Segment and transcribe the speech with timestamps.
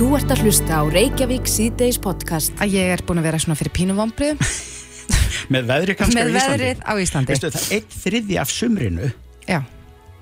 [0.00, 2.54] Þú ert að hlusta á Reykjavík síðdeis podcast.
[2.56, 4.38] að ég er búin að vera svona fyrir pínuvombrið
[5.52, 6.46] Með veðri kannski með á Íslandi.
[6.46, 7.34] veðrið á Íslandi.
[7.34, 9.10] Veistu, það einn þriði af sumrinu
[9.44, 9.58] Já,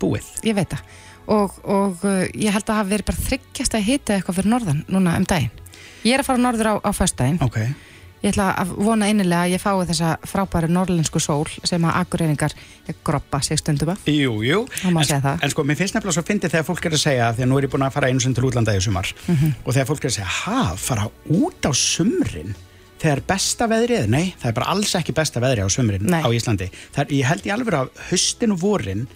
[0.02, 0.32] búið.
[0.48, 0.82] Ég veit það.
[1.30, 4.82] Og, og uh, ég held að hafa verið bara þryggjast að hita eitthvað fyrir norðan
[4.90, 5.62] núna um daginn.
[6.02, 7.38] Ég er að fara norður á, á föstudaginn.
[7.46, 7.60] Ok,
[8.18, 12.54] Ég ætla að vona innilega að ég fái þessa frábæru norðlensku sól sem að akureyringar
[13.06, 15.42] groppa sig stundum að jú, jú Það má en, segja það.
[15.46, 17.58] en sko, mér finnst nefnilega svo fyndið þegar fólk er að segja því að nú
[17.60, 19.52] er ég búin að fara einu sem til útlanda í sumar Mhm.
[19.64, 22.54] og þegar fólk er að segja, ha, fara út á sumrin
[22.98, 26.18] þegar besta veðrið, nei, það er bara alls ekki besta veðrið á sumrin Nei.
[26.18, 29.06] á Íslandi það er, ég held í alveg að haustin og vorin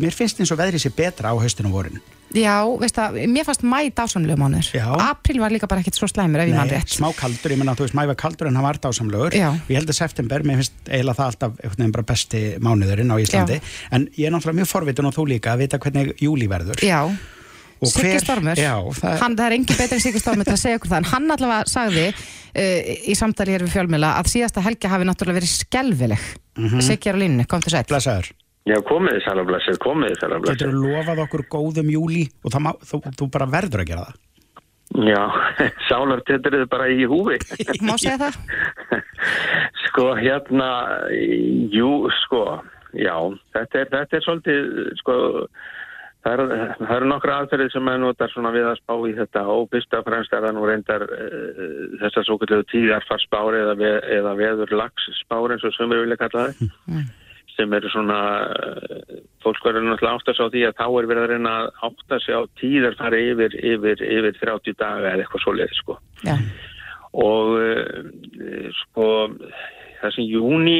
[0.00, 2.00] mér finnst eins og veðrið sé betra á haustin og vorin
[2.32, 4.68] Já, veist það, mér fannst mæ dásamlegu mánuður.
[4.72, 4.86] Já.
[5.10, 6.94] April var líka bara ekkit svo slæmur ef ég mann Nei, rétt.
[6.96, 9.32] smá kaldur, ég menna að þú veist, mæ var kaldur en hann var dásamlegur.
[9.36, 9.48] Já.
[9.52, 13.16] og ég held að september, mér finnst eiginlega það alltaf veginn bara besti mánuðurinn á
[13.20, 13.60] Íslandi.
[13.92, 16.80] En ég er náttúrulega mjög forvitin og þú líka að vita hvernig júli verður.
[16.82, 17.02] Já,
[17.82, 20.78] Siggi Stormur Já, það- hann, það er engin betri en Siggi Stormur til að segja
[20.78, 21.00] okkur það.
[21.02, 25.40] En hann allavega sagði uh, í samtali hér við fjölmjöla að síðasta helgi hafi náttúrulega
[25.42, 26.22] verið skelvileg
[26.52, 26.82] Mhm.
[26.84, 28.26] Siggi er á línunni, kom til sætt Blessaður,
[28.62, 30.60] Já, komið þið sælablasir, komið þið sælablasir.
[30.60, 34.04] getur þú lofað okkur góðum júli og það má, þú, þú bara verður að gera
[34.10, 34.20] það
[34.92, 35.22] Já,
[35.88, 37.38] sálartettir þið bara í húfi.
[37.88, 38.40] Má segja það?
[39.86, 40.68] sko, hérna,
[41.72, 41.92] jú,
[42.24, 42.42] sko,
[42.92, 43.14] já,
[43.56, 44.68] þetta er, þetta er svolítið,
[45.00, 45.16] sko,
[46.26, 49.46] það eru er eru nokkra aðferðið sem maður notar svona við að spá í þetta
[49.54, 51.72] og fyrst og fremst er það nú reyndar uh,
[52.04, 57.10] þessar svo kallu tíðarfarsspári eða, ve eða veður lagsspári eins og við vilja kalla það.
[57.62, 58.20] Sem eru svona
[59.42, 62.16] fólk verður náttúrulega átt að sjá því að þá er verið að reyna að átt
[62.16, 65.98] að sjá tíðar fara yfir, yfir, yfir 30 daga eða eitthvað svoleiði sko.
[66.26, 66.36] Já,
[67.22, 69.08] og uh, sko
[70.02, 70.76] það sem Júni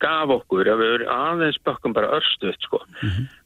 [0.00, 2.80] gaf okkur ef við erum aðeins bökkum bara örstuðt sko.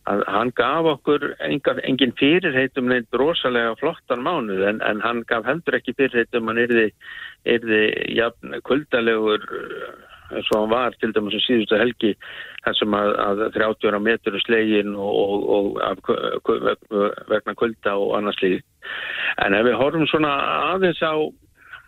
[0.06, 5.46] Að hann gaf okkur enga, engin fyrirheitum neitt rosalega flottan mánuð en, en hann gaf
[5.48, 6.86] heldur ekki fyrirheitum hann yrði,
[7.56, 7.82] yrði
[8.14, 9.48] jafn kuldalegur
[10.32, 12.12] eins og hann var til dæmis sem síðustu helgi
[12.64, 15.80] þar sem að, að 30 ára metur slegin og, og,
[16.46, 18.62] og vegna kulda og annars líð
[19.44, 20.36] en ef við horfum svona
[20.74, 21.14] aðeins á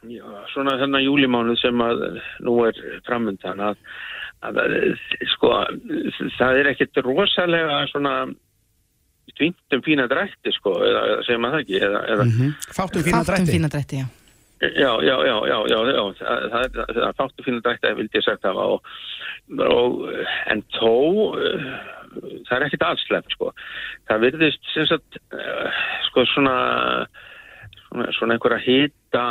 [0.06, 2.02] Já, svona þennan júlimánuð sem að
[2.46, 3.80] nú er framundan að,
[4.46, 4.74] að, að
[5.32, 5.50] sko,
[6.36, 8.12] það er ekkert rosalega svona
[9.34, 13.34] tvintum fína drætti sko, eða, segir maður það ekki eða, eða, mm Fátum fína fátum
[13.34, 13.56] drætti.
[13.56, 14.06] fína drætti, já
[14.58, 18.24] Já, já, já, já, já, það, það, það, það fáttu fínu drætti að vildi ég
[18.26, 18.88] sagt það og,
[19.62, 20.00] og,
[20.50, 20.94] en þó
[21.30, 21.68] uh,
[22.48, 23.52] það er ekkit allslepp sko.
[24.10, 26.58] það virðist sem sagt uh, sko svona
[27.88, 29.24] svona, svona einhverja hita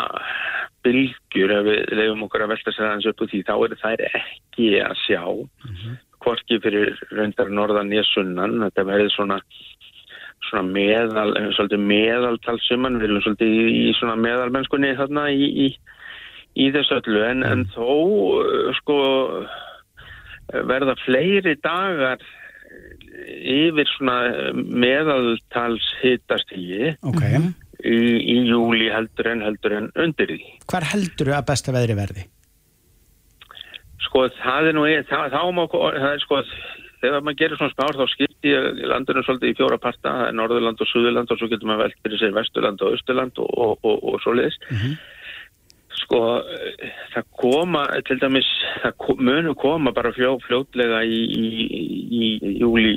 [0.86, 4.06] bylgjur ef við leifum okkur að velta sér aðeins upp úr því þá er það
[4.08, 5.24] ekki að sjá
[6.24, 9.38] hvorki fyrir reyndar norðan ég sunnan, þetta verður svona
[10.48, 15.68] svona meðal, svolítið meðaltalsumann, við erum svolítið í, í svona meðalmennskunni þarna í, í,
[16.64, 19.00] í þessu öllu, en, en þó uh, sko
[20.70, 22.22] verða fleiri dagar
[23.28, 27.24] yfir svona meðaltals hitastígi Ok,
[27.84, 30.52] í, júli heldur en heldur en undir því.
[30.70, 32.28] hvar heldur að besta veðri verði?
[34.08, 36.42] Sko það er nú, það, þá má, það er sko,
[37.02, 38.54] þegar maður gerir svona spár þá skipti
[38.92, 42.34] landinu svolítið í fjóra parta, Norðurland og Suðurland og svo getur maður velt fyrir sér
[42.38, 44.58] Vesturland og Östurland og, og, og, og svoleiðis.
[45.98, 46.20] Sko
[47.14, 48.48] það koma, til dæmis,
[48.84, 52.94] það ko- munu koma bara fljó, fljótlega í, í, í, í júli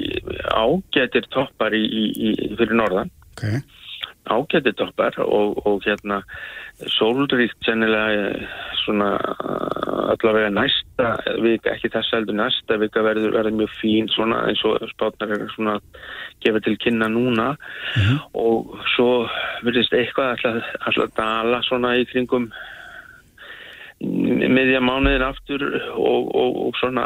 [0.52, 3.10] ágætir toppar í, í, í, fyrir Norðan.
[3.34, 3.46] Ok,
[4.30, 6.22] ágæti toppar og, og hérna
[6.88, 8.48] sólríkt sennilega eh,
[8.84, 9.10] svona
[10.10, 11.10] allavega næsta
[11.42, 15.46] vika, ekki þess heldur næsta vika verður, verður mjög fín svona eins og spátnar er
[15.54, 16.02] svona að
[16.44, 17.52] gefa til kynna núna.
[18.34, 19.10] Og svo
[19.66, 22.50] verðist eitthvað alltaf, alltaf dala svona í kringum
[24.00, 27.04] miðja mánuðin aftur og, og, og svona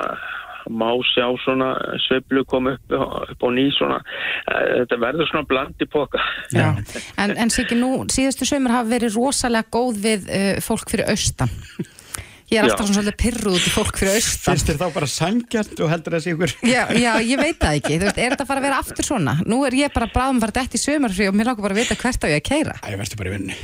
[0.71, 1.73] má sjá svona
[2.07, 2.95] sveiflu koma upp,
[3.35, 3.99] upp á ný svona
[4.45, 6.21] Eh, þetta verður svona bland í póka
[6.53, 6.71] Já.
[7.17, 11.49] En, en Siggi, nú síðustu sömur hafa verið rosalega góð við uh, fólk fyrir austan
[12.53, 12.91] Ég er alltaf Já.
[12.91, 16.16] svona svolítið pyrruð út í fólk fyrir austan finnst þér þá bara sangjart og heldur
[16.19, 18.67] þessi ykkur Já, já, ég veit það ekki, þú veist, er þetta að fara að
[18.69, 19.34] vera aftur svona?
[19.49, 21.81] Nú er ég bara bráðum að fara dætt í sömarfrí og mér langar bara að
[21.81, 23.57] vita hvert á ég að keira Æ, verður bara í vinnu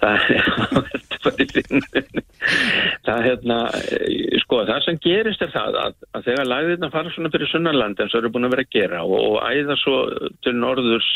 [0.00, 1.09] það er bara í vinnunni.
[3.06, 7.32] það hérna eh, sko það sem gerist er það að, að þegar læðirna fara svona
[7.34, 9.96] fyrir sunnanland eins og eru búin að vera að gera og, og æða svo
[10.44, 11.10] til norðurs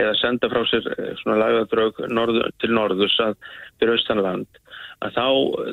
[0.00, 3.38] eða senda frá sér eh, svona læðadrög norður, til norðurs að
[3.80, 4.60] fyrir austanland
[5.00, 5.26] að þá,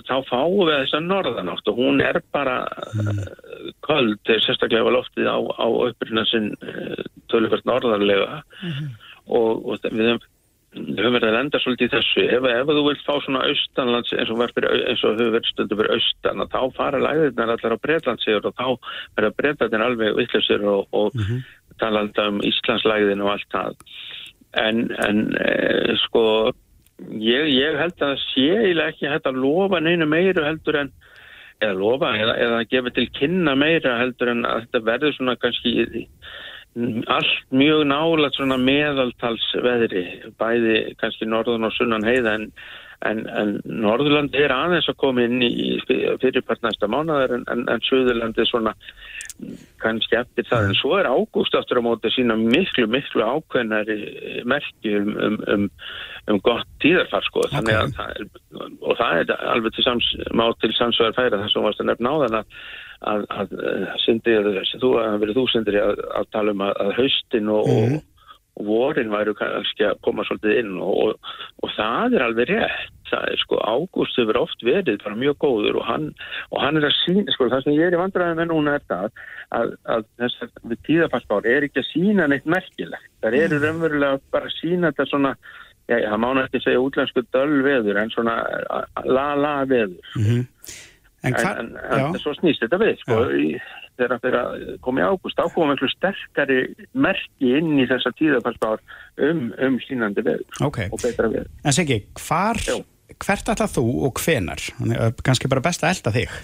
[0.08, 2.62] þá fáum við þess að norðanátt og hún er bara
[2.96, 3.22] mm.
[3.84, 6.54] köld, eh, sérstaklega loftið á, á upprýna sinn
[7.28, 8.42] tölufært norðarlega
[9.28, 10.26] og, og við höfum
[10.76, 14.14] við höfum verið að lenda svolítið í þessu ef, ef þú vilt fá svona austanlands
[14.14, 17.84] eins og, fyrir, eins og hefur verið stundu fyrir austan þá fara læðirnar allar á
[17.86, 18.68] Breitlandsigur og þá
[19.18, 21.42] verða Breitlandin alveg vittlusir og, og mm -hmm.
[21.80, 23.76] tala alltaf um Íslandslæðin og allt það
[24.54, 26.24] en, en e, sko
[27.16, 30.92] ég, ég held að sé eiginlega ekki hægt að lofa neina meiru heldur en
[31.62, 36.08] eða lofa eða, eða gefa til kynna meira heldur en að þetta verður svona kannski
[37.08, 40.04] allt mjög nála svona meðaltalsveðri
[40.38, 42.46] bæði kannski norðun og sunnan heiða en,
[43.08, 47.86] en, en Norðurland er aðeins að koma inn í fyrirpart næsta mánuðar en, en, en
[47.88, 48.76] Suðurland er svona
[49.82, 53.98] kannski eftir það en svo er ágúst aftur á móti sína miklu miklu ákveðnari
[54.50, 55.70] merki um, um, um,
[56.30, 57.94] um gott tíðarfar sko okay.
[57.98, 58.26] það
[58.82, 62.14] og það er alveg til sams, má til samsverðar færa þess að varst að nefna
[62.14, 62.60] á þann að
[63.02, 63.56] að, að,
[63.94, 64.38] að sindri,
[64.82, 67.98] þú, að verið þú sindri að, að tala um að haustin og, mm.
[67.98, 71.18] og, og vorin væru kannski að koma svolítið inn og,
[71.62, 75.78] og það er alveg rétt það er sko, Ágúst hefur oft verið bara mjög góður
[75.80, 76.10] og hann,
[76.60, 79.22] hann er að sína, sko það sem ég er í vandræðin með núna er það
[79.56, 83.64] að þess að við tíðafarsbár er ekki að sína neitt merkilegt, það eru mm.
[83.64, 85.38] raunverulega bara að sína þetta svona
[85.88, 88.34] Já, það má nætti segja útlensku döl veður en svona
[89.08, 90.10] la-la veður.
[90.18, 90.42] Mm -hmm.
[91.28, 93.18] En, en, en, en svo snýst þetta við sko,
[93.98, 96.60] þegar það er að koma í ágúst þá komum við sterkari
[96.94, 98.84] merki inn í þessa tíðafarsbár
[99.28, 100.92] um, um sínandi við okay.
[100.92, 102.62] og betra við En Siggi, hvar,
[103.18, 104.68] hvert ætlað þú og hvenar?
[105.26, 106.38] Ganski bara best að elda þig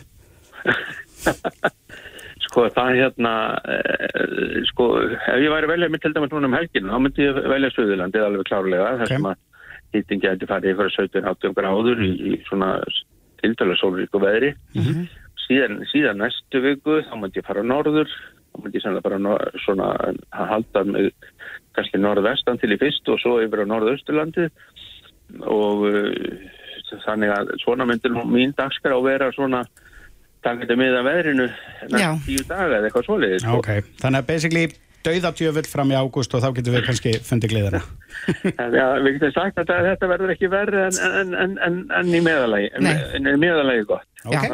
[2.44, 3.34] Sko það hérna
[3.72, 7.40] eh, sko ef ég væri velja mig til dæmis núna um helgin þá myndi ég
[7.50, 9.08] velja Suðurlandi alveg klárlega okay.
[9.08, 9.42] þess að
[9.94, 12.76] hýttingi hætti farið fyrir 17-18 gráður í, í svona
[13.44, 15.06] tildala sólríku veðri mm -hmm.
[15.48, 19.92] síðan, síðan næstu viku þá mútti ég fara norður þá mútti ég sannlega bara svona
[20.32, 21.14] að halda mig
[21.76, 24.50] kannski norðvestan til í fyrst og svo yfir á norðausturlandi
[25.50, 29.64] og uh, þannig að svona myndir mín dagskar á vera svona
[30.44, 31.48] takit að miða veðrinu
[31.90, 33.86] næstu tíu daga eða eitthvað svoleiðis okay.
[34.02, 34.66] Þannig að basically
[35.08, 37.84] dauðatjöfull fram í ágúst og þá getum við kannski fundið gliðana.
[38.78, 42.74] Já, við getum sagt að þetta verður ekki verður en, en, en, en í meðalagi,
[42.80, 44.10] en í meðalagi gott.
[44.24, 44.52] Okay.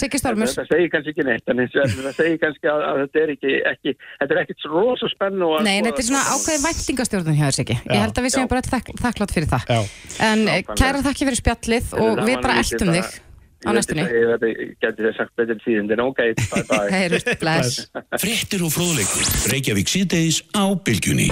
[0.00, 3.94] Það segir kannski ekki neitt, en það segir kannski að, að þetta er ekki, ekki
[3.98, 5.48] þetta er ekkit rosa spennu.
[5.66, 7.78] Nei, þetta er svona ákveði væntingastjórnum hjá þess ekki.
[7.90, 9.74] Ég held að við séum bara þakk, þakklátt fyrir það.
[9.74, 9.80] Já.
[10.28, 13.18] En kæra þakki fyrir spjallið og við bara eldum þig
[13.66, 14.04] á næstunni.
[14.04, 16.90] Ég geti þess sagt betur síðan en ok, bye bye.
[16.94, 17.80] Heyrust, bless.
[18.20, 21.30] Frettir og fróðleikur, Reykjavík síðdeis á bylgjunni.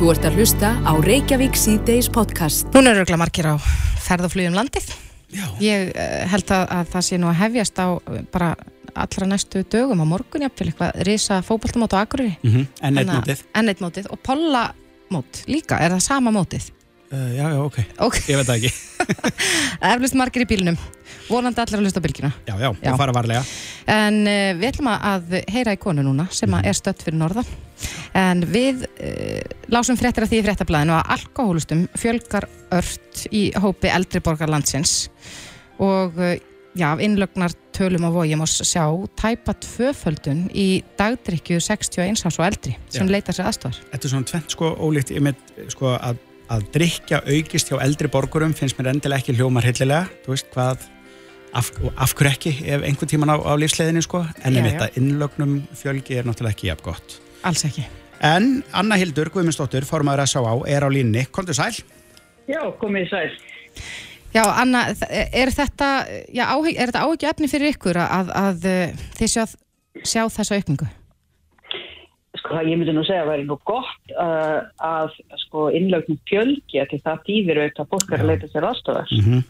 [0.00, 2.68] Þú ert að hlusta á Reykjavík síðdeis podcast.
[2.74, 3.56] Nún eru örgulega margir á
[4.04, 4.90] ferðaflugum landið.
[5.30, 5.46] Já.
[5.62, 8.50] Ég uh, held að, að það sé nú að hefjast á uh, bara
[8.98, 12.34] allra næstu dögum á morgun jafnvel eitthvað risa fókbaltamót á Akureyri.
[12.42, 12.66] Mm -hmm.
[12.82, 13.44] Enneitt mótið.
[13.80, 14.10] mótið.
[14.10, 16.72] Og Pollamót líka, er það sama mótið?
[17.10, 18.22] Uh, já, já, ok, okay.
[18.30, 18.68] ég veit það ekki.
[19.90, 20.76] Eflust margir í bílunum
[21.26, 22.92] vonandi allir að hlusta á bylgina Já, já, já.
[23.00, 23.40] fara varlega.
[23.90, 26.68] En uh, við ætlum að heyra í konu núna sem mm.
[26.70, 27.42] er stött fyrir norða
[28.14, 29.42] en við uh,
[29.74, 32.46] lásum fréttir af því í fréttablaðinu að alkohólustum fjölgar
[32.78, 34.94] ört í hópi eldri borgar landsins.
[35.82, 36.14] Og
[36.78, 38.86] já, innlögnar tölum á vójum og sjá
[39.18, 43.12] tæpa tvöföldun í dagdrykju 61 árs og eldri sem já.
[43.18, 45.16] leita sér aðstofar Þetta er svona tvent sko ólíkt.
[45.18, 50.08] Með sko að að drikja aukist hjá eldri borgurum finnst mér endilega ekki hljómar hillilega
[50.24, 50.84] þú veist hvað,
[51.54, 55.56] af, af hverju ekki ef einhvern tíman á, á lífsleðinu sko en ef þetta innlögnum
[55.78, 57.16] fjölgi er náttúrulega ekki jafn gott.
[57.46, 57.86] Alls ekki.
[58.20, 61.24] En Anna Hildur Guðmundsdóttir, formadur að sá á, er á línni.
[61.32, 61.72] Kondur sæl?
[62.50, 63.30] Já, komið sæl.
[64.34, 65.88] Já, Anna, er þetta,
[66.28, 69.44] já, er þetta áhugju efni fyrir ykkur að, að, að þið sjá,
[70.04, 70.90] sjá þessa aukningu?
[72.50, 75.12] Sko ég myndi nú segja að væri nú gott uh, að
[75.44, 79.12] sko innlögnum fjölgi að það týðir auðvitað að fólk að leita sér aðstofar.
[79.14, 79.44] Mm -hmm.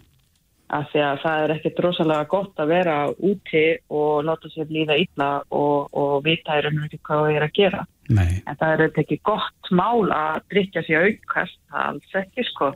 [0.71, 4.99] Af því að það er ekkert rosalega gott að vera úti og láta sér líða
[5.01, 7.87] illa og, og vita er um ekki hvað það er að gera.
[8.11, 8.43] Nei.
[8.47, 12.75] En það er auðvitað ekki gott mál að drikja sér aukast, alls ekki sko.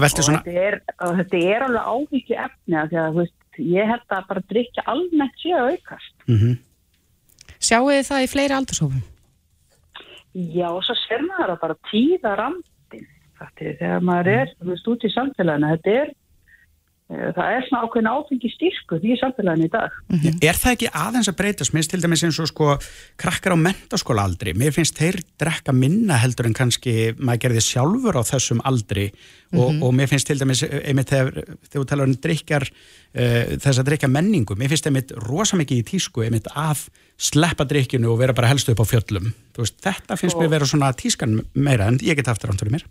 [0.00, 0.42] Velti svona...
[0.42, 0.80] Þetta er,
[1.20, 5.38] þetta er alveg ávikið efni að því að veist, ég held að bara drikja almennt
[5.44, 6.14] sér aukast.
[6.26, 6.48] Mhm.
[6.48, 6.69] Mm
[7.60, 9.02] Sjáu þið það í fleiri aldurshófum?
[10.32, 13.06] Já, og svo ser maður að bara tíða randin.
[13.58, 16.12] Þegar maður er, út í samfélagina, þetta er
[17.10, 19.94] það er svona ákveðin áfengi styrku því samfélagin í dag.
[20.08, 20.36] Mm -hmm.
[20.46, 21.72] Er það ekki aðeins að breytast?
[21.72, 22.78] Mér finnst til dæmis eins og sko
[23.18, 24.54] krakkar á mentaskóla aldri.
[24.54, 29.10] Mér finnst þeir drekka minna heldur en kannski maður gerði sjálfur á þessum aldri
[29.52, 29.82] og, mm -hmm.
[29.82, 34.08] og mér finnst til dæmis einmitt þegar þú talar um drikjar uh, þess að drikja
[34.08, 34.54] menningu.
[34.54, 36.88] Mér finnst einmitt rosa mikið í tísku einmitt að
[37.18, 39.34] sleppa drikkinu og vera bara helstu upp á fjöllum.
[39.58, 40.42] Veist, þetta finnst og...
[40.42, 42.86] mér vera svona tískan meira en ég get aftur ántur í mér.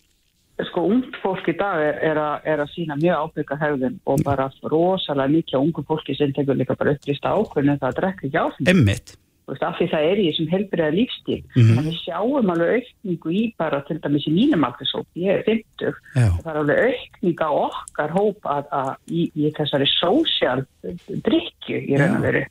[0.67, 4.21] Sko ungt fólk í dag er, er, að, er að sína mjög ábyrga hefðin og
[4.27, 8.41] bara rosalega mikið ungu fólki sem tekur líka bara upplýst ákveðinu það að drekka ekki
[8.43, 8.71] áfengi.
[8.73, 9.15] Emmitt.
[9.49, 11.37] Þú veist, af því það er í þessum helbriða lífstíl.
[11.55, 11.77] Mhm.
[11.79, 15.95] En við sjáum alveg aukningu í bara til dæmis í mínum aldursóp, ég er 50,
[16.13, 16.27] Já.
[16.43, 20.61] það er alveg aukning á okkar hóp að, að í, í þessari sósjál
[21.09, 22.45] drikju í raun og veru.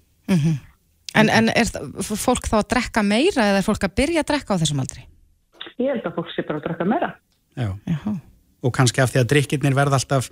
[1.15, 1.71] En, en er
[2.03, 5.07] fólk þá að drekka meira eða er fólk að byrja að drekka á þessum aldri?
[5.79, 7.15] Ég held að fólk sé bara að drekka meira.
[7.59, 7.75] Já.
[7.91, 8.15] Já.
[8.67, 10.31] Og kannski af því að drikkirnir verða alltaf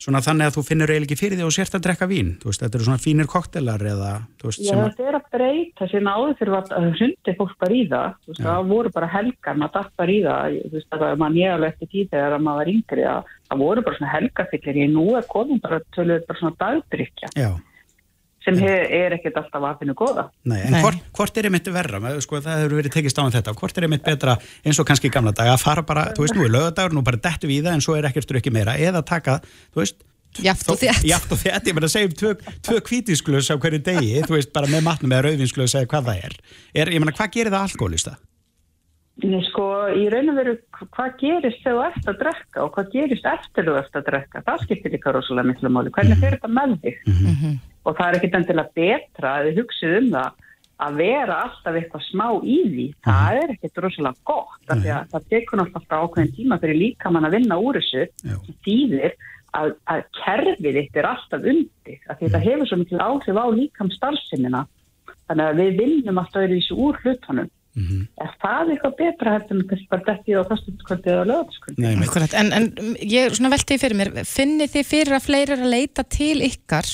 [0.00, 2.32] svona þannig að þú finnur eiginlega ekki fyrir því og sért að drekka vín.
[2.40, 4.90] Þú veist, þetta eru svona fínir koktelar eða, þú veist, Já, sem að...
[4.90, 8.18] þetta er að breyta síðan áður fyrir að hundi fólk bara í það.
[8.20, 8.48] Þú veist, Já.
[8.48, 10.58] það voru bara helgar, maður datt bara í það.
[10.66, 13.64] Þú veist, það var mann ég alveg eftir tíð þegar maður var yngri að það
[13.64, 14.82] voru bara svona helgarfyllir.
[14.82, 17.50] Ég nú er komin bara töluð bara svona dagdrykja Já.
[18.46, 18.72] Sem he,
[19.02, 20.26] er ekkert alltaf að finna góða.
[20.46, 20.80] Nei, en Nei.
[20.84, 23.78] Hvort, hvort er einmitt verra, Með- sko, það hefur verið tekist á um þetta, hvort
[23.78, 26.46] er einmitt betra eins og kannski í gamla daga að fara bara, þú veist, nú
[26.46, 29.02] er lögadagur, nú bara dettu við í það en svo er ekkert drukki meira, eða
[29.06, 29.40] taka,
[29.74, 30.06] þú veist,
[30.44, 31.04] Jaft og þétt.
[31.08, 32.32] Jaft og þétt, ég meina að segja um tvö,
[32.66, 36.24] tvö kvítisglös á hverju degi, þú veist, bara með matnum eða rauðvinsglös eða hvað það
[36.28, 36.34] er.
[36.82, 38.16] er ég meina, hvað gerir það alkoholista?
[39.24, 40.52] Nei, sko, í raun og veru,
[40.92, 44.42] hvað gerist þegar þú ert að drekka og hvað gerist eftir þú ert að drekka?
[44.44, 45.92] Það skiptir líka rosalega miklu máli.
[45.94, 46.98] Hvernig fer þetta með þig?
[47.86, 50.44] Og það er ekkit endilega betra að þið hugsið um það
[50.86, 52.86] að vera alltaf eitthvað smá í því.
[53.06, 54.60] Það er ekkit rosalega gott.
[54.68, 58.06] af því að Það tekur náttúrulega ákveðin tíma fyrir líkamann að vinna úr þessu.
[58.20, 59.16] Sem þýðir
[59.56, 62.00] að, að kerfið þitt er alltaf undir.
[62.04, 64.66] Af því þetta hefur svo mikil áhrif á líkam starfseminna.
[65.26, 66.76] Þannig að við vinnum alltaf öðru þessu
[67.76, 68.08] úr hlutunum.
[68.24, 71.38] Er það eitthvað betra heldur en kannski bara dettið á fastundskvöldið eða.
[72.06, 75.72] Akkurat, en, en ég svona velti fyrir mér, finnið þið fyrir að fleiri er að
[75.74, 76.88] leita til ykkar,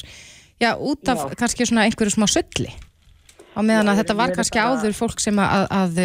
[0.63, 1.37] já, út af Já.
[1.43, 2.73] kannski svona einhverju smá sölli?
[3.53, 6.03] Á meðan Já, að þetta var kannski bara- áður fólk sem að, að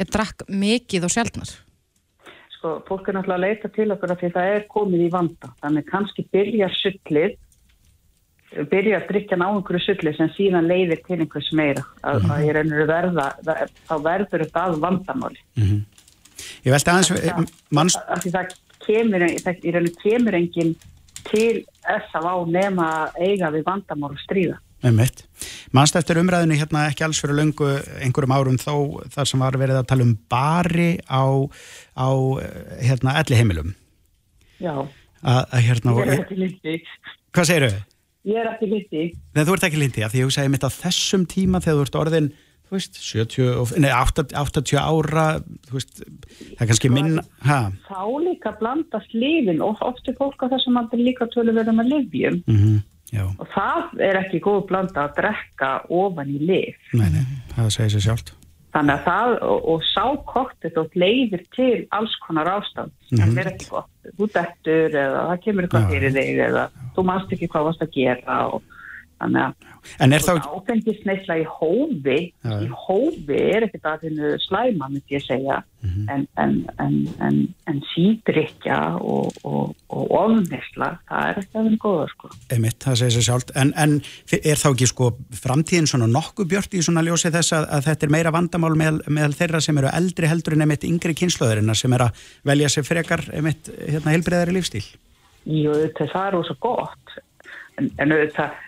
[0.00, 1.54] ég drakk mikið og sjaldnar.
[2.56, 5.50] Sko, fólk er náttúrulega að leita til okkur af því það er komið í vanda.
[5.62, 7.36] Þannig kannski byrjar sullið,
[8.70, 11.84] byrjar að drikja ná einhverju sullið sem síðan leiðir til einhvers meira.
[12.02, 15.40] Að, að ég reynir að verða, það- þá verður þetta að vandamáli.
[16.66, 18.54] Ég velti aðeins, eh, manns, Af því það
[18.86, 20.74] kemur, það, í rauninu kemur enginn
[21.30, 21.64] til
[22.46, 24.58] nema að eiga við vandamál og stríða.
[25.72, 27.66] mannst eftir umræðinu hérna ekki alls fyrir löngu
[28.04, 31.24] einhverjum árum þó þar sem var verið að tala um bari á,
[31.96, 32.08] á
[32.84, 33.74] hérna, elli heimilum.
[34.60, 34.86] Já,
[35.26, 36.28] Að, að hérna, ég er og-
[38.26, 39.04] Ég er ekki lindi.
[39.36, 41.84] Nei, þú ert ekki lindi, af því ég hugsaði mitt á þessum tíma þegar þú
[41.86, 42.28] ert orðin,
[42.66, 45.26] þú veist, 70, og- nei, 80, 80 ára,
[45.68, 50.42] þú veist, það er kannski minna, ha, Þá líka blandast lifin og oft er fólk
[50.42, 52.42] á þessum aldrei líka tölur verið með livjum.
[52.50, 52.82] mhm,
[53.14, 56.74] já, Og það er ekki góð blanda að drekka ofan í lif.
[56.92, 58.32] nei, nei, það segir sér sjálft.
[58.76, 62.92] Þannig að það og, og sákoktið þótt leiðir til alls konar ástand.
[63.08, 63.92] Það er ekki gott.
[64.18, 66.64] Þú dettur eða það kemur eitthvað fyrir þig eða
[66.96, 68.75] þú manst ekki hvað varst að gera og
[69.20, 72.56] En er þá, áfengisneisla í hófi, já.
[72.60, 74.06] í hófi er ekkert að
[74.44, 76.08] slæma, myndi ég segja, Mhm.
[76.10, 77.36] en, en, en, en,
[77.70, 82.30] en sídrykja og, og, og ofneisla, það er ekki að þinnu góða, sko.
[82.56, 83.94] einmitt, það segir sér sjálft, en, en
[84.40, 85.10] er þá ekki sko
[85.42, 89.00] framtíðin svona nokkuð björt í svona ljósi þess að, að þetta er meira vandamál meðal,
[89.06, 92.88] meðal þeirra sem eru eldri heldur en einmitt yngri kynnslóðurina sem er að velja sér
[92.88, 94.84] frekar einmitt hérna heilbreyðari lífstíl?
[95.46, 97.18] Jú, það er rosa gott,
[97.78, 98.58] en, en auðvitað,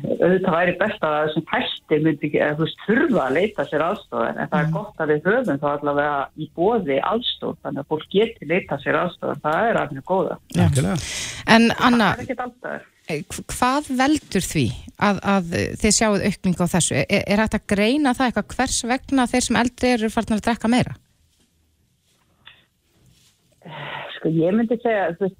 [0.00, 3.84] auðvitað væri best að þessum hætti myndi ekki, eða þú veist, þurfa að leita sér
[3.86, 7.90] aðstofan, en það er gott að við höfum þá allavega í bóði aðstof, þannig að
[7.94, 10.38] fólk geti leita sér aðstofan, það er að henni góða.
[10.56, 11.10] Algjörlega.
[11.56, 12.88] En Anna, Það er ekki alltaf.
[13.10, 13.22] eh,
[13.56, 14.64] hvað veldur því
[15.08, 16.96] að, að þið sjáuð aukningu á þessu?
[17.04, 20.46] Er, er hægt að greina það eitthvað hvers vegna þeir sem eldri eru farnir að
[20.48, 20.96] drekka meira?
[24.16, 25.38] Sko ég myndi segja, þú veist,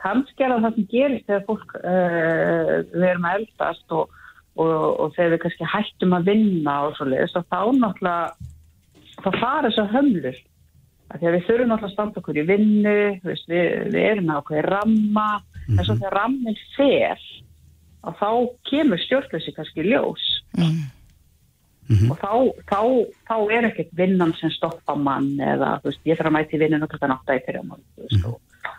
[0.00, 4.16] kannski er það það sem gerist þegar fólk, uh, við erum að eldast og,
[4.56, 4.74] og,
[5.04, 8.50] og þegar við kannski hættum að vinna og svo leiðis og þá náttúrulega,
[9.20, 10.42] þá fara þessar hömlur.
[11.12, 13.42] Af Því að við þurfum náttúrulega að standa okkur í vinnu, við,
[13.92, 15.28] við erum með okkur ramma,
[15.68, 17.24] en svo þegar rammin fer,
[18.04, 18.28] og þá
[18.70, 20.24] kemur stjórnleysi kannski í ljós.
[22.08, 22.32] Og þá,
[22.70, 22.80] þá,
[23.28, 26.92] þá er ekkert vinnan sem stoppa mann eða, veist, ég þarf að mæti vinnun og
[26.92, 28.72] klokkan átta í fyrirmál, þú veist, og þetta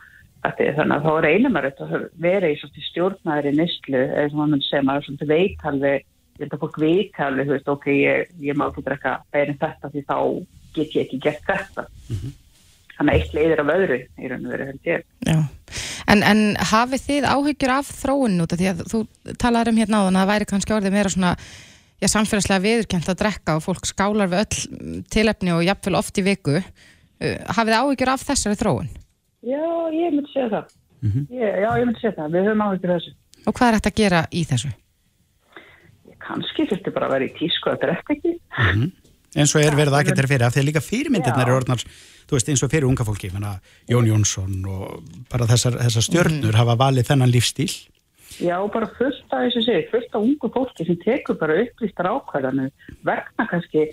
[0.78, 5.28] þannig að þá er einum að vera í svona stjórnaðri nýstlu, eða sem er svona
[5.30, 8.86] veit alveg, ég held að fólk veit alveg, þú veist, ok, ég, ég má ekki
[8.86, 10.18] drekka beirin þetta því þá
[10.76, 11.86] get ég ekki gert þetta.
[12.96, 15.06] Þannig að eitt leiðir af öðru í raun og veru held ég.
[15.28, 15.40] Já.
[16.06, 19.00] En, en hafið þið áhyggjur af þróun út af því að þú
[19.42, 23.22] talaður um hérna áðan að það væri kannski orðið meira svona já, samfélagslega viðurkent að
[23.24, 26.62] drekka og fólk skálar við öll mm, tilefni og jafnvel oft í viku
[27.16, 28.88] Uh, hafið þið áhyggjur af þessari þróun?
[29.46, 30.76] Já, ég myndi segja það.
[31.30, 32.36] ég, já, ég myndi segja það.
[32.36, 33.16] Við höfum áhyggjur af þessu.
[33.46, 34.74] Og hvað er hægt að gera í þessu?
[36.26, 38.38] Kannski þurfti bara að vera í tísku að drekka ekki.
[39.36, 42.52] eins og er verið aðgættir fyrir af því að líka fyrirmyndirnar eru orðnar þú veist
[42.52, 43.58] eins og fyrir unga fólki menna,
[43.92, 47.70] Jón Jónsson og bara þessar, þessar stjörnur hafa valið þennan lífstíl
[48.42, 52.70] Já, bara fullt af þessu segi, fullt af ungu fólki sem tekur bara upplýstar ákvæðanu
[53.06, 53.86] vegna kannski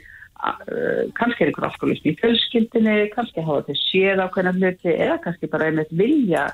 [1.18, 5.68] kannski er einhver alkoholism í fjölskyldinni kannski hafa þau séð ákveðna hluti eða kannski bara
[5.70, 6.48] einmitt vilja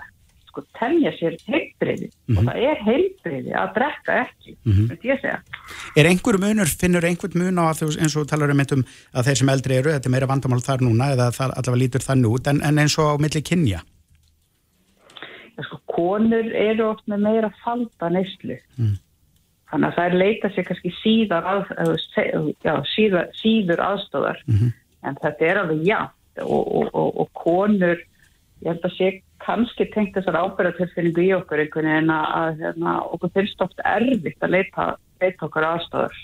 [0.48, 5.38] sko temja sér heilbreyði og það er heilbreyði að drekka ekki mm ég segja.
[5.96, 9.28] Er einhver munur, finnur einhvern mun á að þú eins og talar um, um að
[9.28, 12.26] þeir sem eldri eru, þetta er meira vandamál þar núna eða það allavega lítur þann
[12.28, 13.82] út en, en eins og á milli kynja?
[15.56, 18.58] Já, sko, konur eru oft með meira falda neyslu
[19.70, 21.72] þannig að þær leita sér kannski síðar að,
[22.64, 28.70] já, síðar, síður aðstofar en þetta er alveg jafnt og, og, og, og konur ég
[28.70, 29.10] held að sé
[29.44, 34.42] kannski tengt þessar ábyrðartilfinningu í okkur einhvern veginn að, að hérna, okkur finnst oft erfitt
[34.42, 34.88] að leita,
[35.22, 36.16] leita okkur aðstofar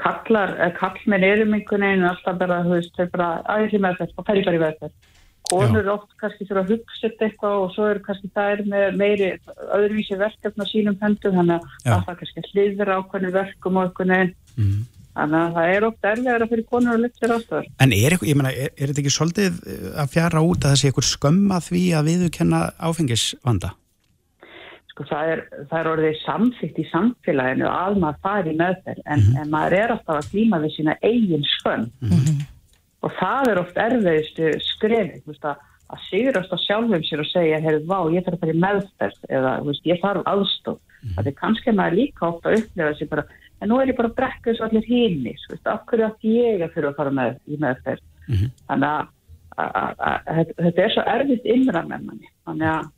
[0.00, 3.82] kallar, eh, kallmenn eru með einhvern veginn alltaf bara, þú veist, þau bara aðeins í
[3.84, 5.09] meðferð og færi bara í meðferð
[5.50, 9.28] konur oft kannski þurfa að hugsa eitthvað og svo eru kannski þær með meiri
[9.76, 11.98] öðruvísi verkefna sínum höndum þannig að Já.
[12.06, 14.80] það kannski hliður ákveðinu verkum og einhvern veginn Mhm.
[15.16, 18.36] þannig að það er oft erfiðara fyrir konur að lyfta aðstofar En er, eitthvað- ég
[18.40, 21.52] meina, er, er þetta ekki svolítið eh, að fjara út að það sé eitthvað skömm
[21.56, 23.70] að því að viðurkenna áfengisvanda?
[24.90, 25.40] sko það er,
[25.70, 29.92] það er orðið samþýtt í samfélaginu að maður fari í meðferð en, en maður er
[29.94, 31.86] alltaf að glíma við sína eigin skönn
[33.06, 37.30] og það er oft erfiðistu skrefi þú veist, að, að sigurast á sjálfum sér og
[37.30, 41.30] segja, heyrðu, vá, ég þarf að fara í meðferð eða, veist, ég þarf aðstof það
[41.30, 43.24] er kannski að maður líka ofta að upplefa sér bara,
[43.60, 44.90] en nú er ég bara að drekka þessu allir
[45.48, 48.06] veist, af hverju átti ég að þurfa að fara með, í meðferð?
[48.68, 49.08] Þannig að,
[49.56, 52.28] að, að, að þetta- er svo erfitt innra með manni.
[52.46, 52.90] Þannig að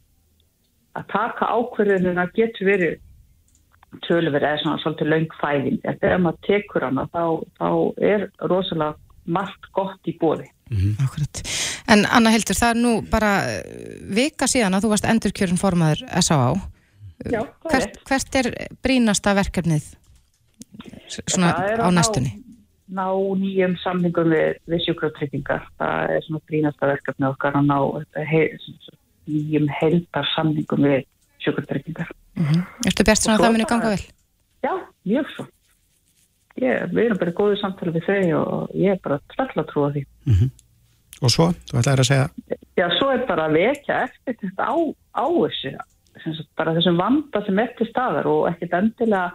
[0.99, 2.99] að taka ákverðununa getur verið
[4.07, 7.25] tölverið eða svona svolítið löngfæðing en þegar maður tekur hana þá,
[7.61, 7.69] þá
[8.13, 10.49] er rosalega margt gott í bóði.
[11.03, 11.43] Akkurat.
[11.93, 13.59] En Anna Hildur, það er nú bara uh,
[14.17, 16.55] vika síðan að þú varst endurkjörun formaður S.A.A.
[17.23, 18.49] Já, það er Hvert, hvert er
[18.83, 19.91] brínasta verkefnið
[21.29, 22.33] svona á að næstunni?
[22.89, 25.69] Ná, ná nýjum samningum við, við sjúkratryggingar.
[25.81, 27.79] Það er svona brínasta verkefni okkar að ná
[28.33, 28.43] he,
[29.31, 31.07] nýjum heldar samningum við
[31.45, 32.11] sjúkratryggingar.
[32.89, 34.05] Ertu bjart svona að Og svo það muni ganga vel?
[34.63, 34.73] Já,
[35.09, 35.47] mjög svo.
[36.61, 39.71] Ég, við erum bara í góðu samtali við þau og ég er bara trall að
[39.71, 40.05] trúa því.
[41.23, 42.27] Og svo, þú ætlaðir að segja,
[42.77, 44.77] Já, svo er bara að vekja eftir þetta á,
[45.13, 45.73] á þessu,
[46.23, 49.33] sem sagt, bara þessum vanda sem er til staðar og ekkert endilega,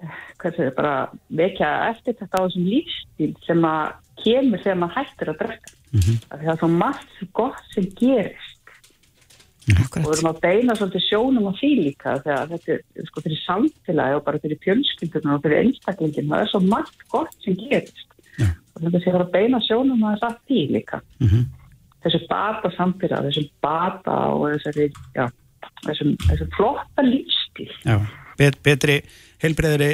[0.00, 0.94] eh, segir, bara
[1.28, 5.76] vekja eftir þetta á þessum lífstíl sem að kemur þegar maður hættir að drekka.
[5.90, 6.16] Mm -hmm.
[6.30, 8.59] Það er svo margt gott sem gerist
[9.70, 10.18] og við Akkurat.
[10.18, 14.24] erum að beina svolítið sjónum á því líka þegar þetta er sko fyrir samfélagi og
[14.26, 18.06] bara fyrir fjölskyldunar og fyrir einstaklingin það er svo margt gott sem gerist
[18.40, 18.48] Já.
[18.74, 21.42] og þetta sé að beina sjónum að það því líka Mhm.
[22.04, 25.26] þessu bata samfélagi, þessum bata og þessari, já,
[25.84, 27.98] þessum, þessum flotta lífstíl já,
[28.38, 29.02] bet, betri
[29.40, 29.90] heilbreyðri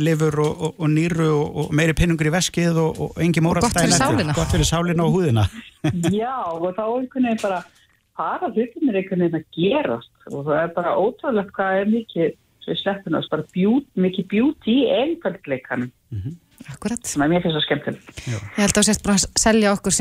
[0.00, 4.34] lifur og, og, og nýru og, og meiri pinnungur í veskið og, og engi sálina.
[4.36, 5.46] Gott fyrir sálina og húðina.
[6.12, 7.62] Já, og þá einhvern veginn bara
[8.20, 12.74] fara hlutinir einhvern veginn að gerast og það er bara ótrúlegt hvað er mikið svo
[12.74, 15.90] ég sleppin að bara bjút, mikið bjút í einföldleikanum
[16.68, 17.06] Akkurat.
[17.08, 18.10] sem er mér finnst það skemmtileg.
[18.28, 19.96] Ég held að þú sést búin að selja okkur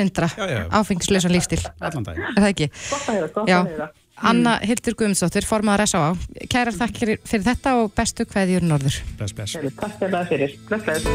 [0.51, 0.59] já.
[0.75, 1.61] áfengislausan lífstíl.
[1.79, 2.27] Allan daginn.
[2.35, 2.67] Er það ekki?
[2.89, 3.59] Gott að heyra, gott Já.
[3.61, 3.89] að heyra.
[4.19, 6.09] Anna Hildur Guðmundsdóttir, formaður S.A.A.
[6.51, 8.99] Kærar þakkir fyrir þetta og bestu kveðjur norður.
[9.15, 9.55] Bless, bless.
[9.55, 10.57] Heyrðu, Takk fyrir það fyrir.
[10.67, 11.07] Bless, bless.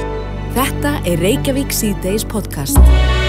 [0.56, 3.23] Þetta er Reykjavík síðdeis podcast.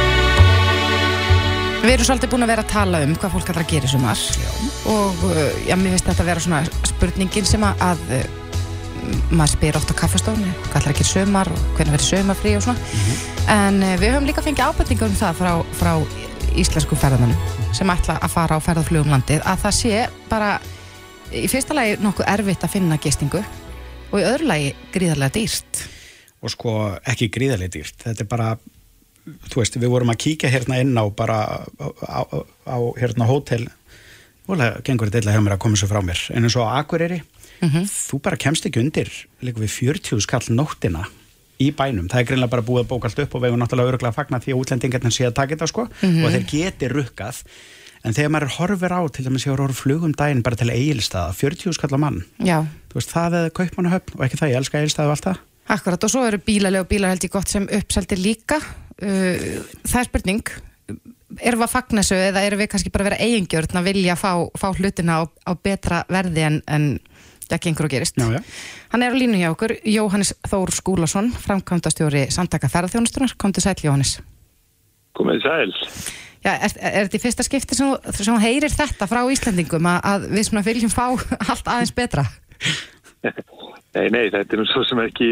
[1.85, 3.89] Við erum svolítið búin að vera að tala um hvað fólk ætlar að gera í
[3.91, 4.21] sumar.
[4.89, 8.23] Og uh, já, mér finnst þetta að vera svona spurningin sem að, að uh,
[9.29, 12.55] maður spyr oft á kaffestónu hvað ætlar að gera í sumar og hvernig verður sumarfrí
[12.57, 12.89] og svona.
[13.53, 15.91] En uh, við höfum líka fengið ábendingar um það frá, frá
[16.57, 20.51] íslenskum ferðamönnum sem ætla að fara á ferðarflugum landið að það sé bara
[21.37, 23.43] í fyrsta lagi nokkuð erfitt að finna gistingu
[24.09, 25.85] og í öðru lagi gríðarlega dýrt.
[26.41, 26.73] Og sko
[27.05, 27.99] ekki gríðarlega dýrt.
[28.07, 28.55] Þetta er bara,
[29.25, 31.39] þú veist, við vorum að kíkja hérna inn á bara
[31.79, 32.21] á, á,
[32.69, 33.67] á hérna hótel.
[34.45, 36.19] Það gengur þetta illa hjá mér að koma svo frá mér.
[36.35, 37.23] En eins og á Akureyri
[37.61, 39.09] þú bara kemst ekki undir
[39.41, 41.05] líka við 40 skall nóttina
[41.55, 44.11] í bænum, það er greinlega bara búið að bóka allt upp og erum náttúrulega öruglega
[44.11, 47.41] að fagna því að útlendingarnir sé að taka þetta sko og þeir geti rukkað.
[48.05, 51.73] En þegar maður horfir á til dæmis ég horfir flugum daginn bara til eigilstaða 40
[51.73, 52.59] skall á mann, Já,
[52.91, 55.39] þú veist það eða kaupmannahöfn og ekki það, ég elska eigilstaða og allt það.
[55.73, 58.59] Akkurat og svo eru bílaleg og bílar held ég gott sem uppseldir líka
[59.01, 60.53] það er spurning
[61.41, 64.15] erum við að fagna þessu eða erum við kannski bara að vera eigingjörn að vilja
[64.19, 66.85] fá, fá hlutina á, á betra verði en, en
[67.51, 68.17] ekki einhverju gerist.
[68.17, 68.41] Já, já.
[68.93, 73.35] Hann er á línu hjá okkur, Jóhannes Þór Skúlason, framkvæmdastjóri Samtaka ferðarþjónustunar.
[73.41, 74.15] Kom til sæl, Jóhannes.
[75.17, 75.75] Komið sæl.
[76.45, 80.25] Já, er, er þetta í fyrsta skipti sem, þú- heyrir þetta frá Íslandingum að, að
[80.35, 81.05] við svona viljum fá
[81.51, 82.25] allt aðeins betra?
[83.95, 85.29] Nei, nei, þetta er nú svo sem ekki,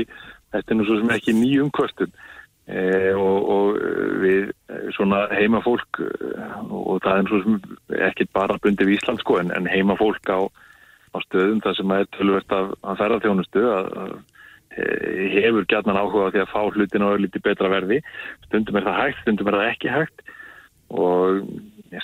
[0.55, 2.32] þetta er nú svo sem ekki ný umkvörstun eh,
[2.63, 7.57] og, og eh, við eh, svona heimafólk eh, og það er svo
[8.07, 10.47] ekki bara bundið við Ísland sko en, en heimafólk á,
[11.11, 12.71] á stöðum það sem er tölvert af,
[13.01, 14.13] ferðarþjónustu að, að
[14.77, 17.99] eh, hefur gætnan áhuga því að fá hlutin á lítið betra verði.
[18.47, 20.25] Stundum er það hægt, stundum er það ekki hægt
[20.93, 21.43] og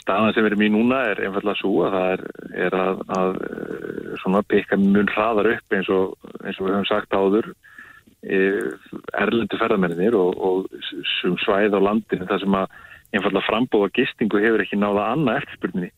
[0.03, 2.23] staðan sem erum í núna er einfallega svo að það er,
[2.67, 6.89] er að, að eh, svona pikka mun hraðar upp eins og, eins og við höfum
[6.89, 7.78] sagt áður eh,
[8.19, 12.77] erlendu ferðarmennir og, og svæð á landinu þar sem að
[13.15, 15.91] einfallega frambóða gistingu hefur ekki náða annað eftirspurninni.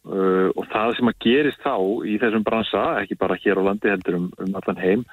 [0.00, 1.74] Uh, og það sem að gerist þá
[2.08, 5.04] í þessum bransa, ekki bara hér á landi heldur um, um allan heim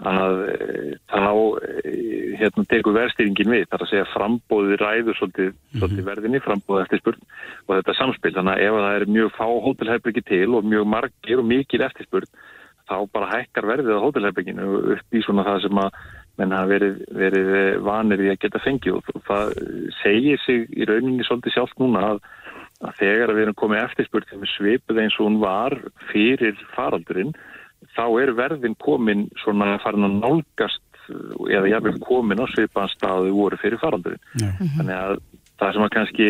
[0.00, 6.06] að eh, þá eh, hérna tekur verðstýringin við, þar að segja frambóði ræður svolítið, svolítið
[6.06, 7.26] verðinni, frambóði eftirspurn
[7.66, 11.42] og þetta samspil, þannig að ef það er mjög fá hótelherbyggi til og mjög margir
[11.42, 12.40] og mikil eftirspurn,
[12.90, 16.00] þá bara hækkar verðið á hótelherbygginu upp í svona það sem að
[16.40, 19.54] menn hafa verið, verið eh, vanir í að geta fengið og það
[20.00, 22.20] segir sig í rauninni svolítið sjálft núna að,
[22.80, 25.76] að þegar við erum komið eftirspurn sem er svipið eins og hún var
[26.10, 27.34] fyrir faraldurinn
[27.96, 30.82] þá er verðin komin svona farin að nálgast
[31.50, 34.20] eða jáfnvel komin á svipaðan staðu voru fyrir faraldurinn.
[34.38, 34.50] Já.
[34.76, 35.14] Þannig að
[35.60, 36.28] það sem að kannski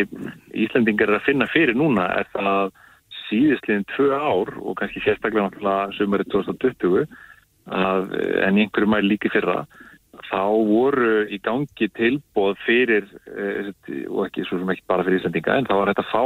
[0.65, 2.71] Íslandingar er að finna fyrir núna er það að
[3.31, 7.05] síðistliðin tvö ár og kannski sérstaklega náttúrulega sömurinn 2020
[7.71, 8.11] að,
[8.45, 9.63] en í einhverju mæli líki fyrra
[10.27, 13.71] þá voru í gangi tilbóð fyrir eh,
[14.09, 16.23] og ekki svo sem ekki bara fyrir Íslandinga en þá var þetta fá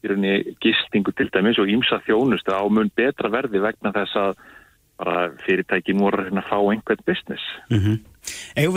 [0.00, 4.40] í rauninni gistingu til dæmis og ímsa þjónustu á mun betra verði vegna þess að
[5.00, 7.44] bara fyrirtækin voru að að fá einhvern business.
[7.72, 7.80] Mm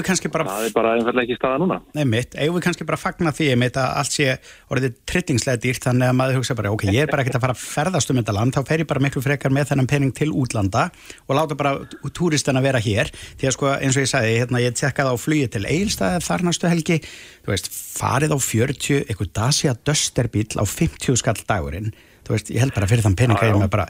[0.07, 1.77] kannski bara Það er bara einfallega ekki staða núna.
[1.97, 3.47] Nei mitt, eigum við kannski bara að fagna því
[3.81, 4.27] að allt sé
[4.71, 7.55] orðið trittingslega dýrt þannig að maður hugsa bara, ok, ég er bara ekkert að fara
[7.57, 10.29] að ferðast um þetta land, þá fer ég bara miklu frekar með þennan pening til
[10.31, 10.85] útlanda
[11.27, 11.75] og láta bara
[12.15, 15.51] túristana vera hér, því að sko eins og ég sagði, hérna, ég tekkaði á flugi
[15.51, 16.99] til Eilstæði þar næstu helgi,
[17.43, 21.93] þú veist farið á 40, eitthvað Dacia Duster bíl á 50 skall dagurinn.
[22.23, 23.89] Þú veist, ég held bara fyrir þann pening að ég með bara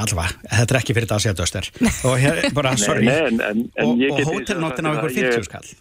[0.00, 1.68] allavega, þetta er ekki fyrir Dacia Duster
[2.08, 5.72] og hér, bara, sorry nei, en- en- en og, og hótelnóttin á ykkur 50 skall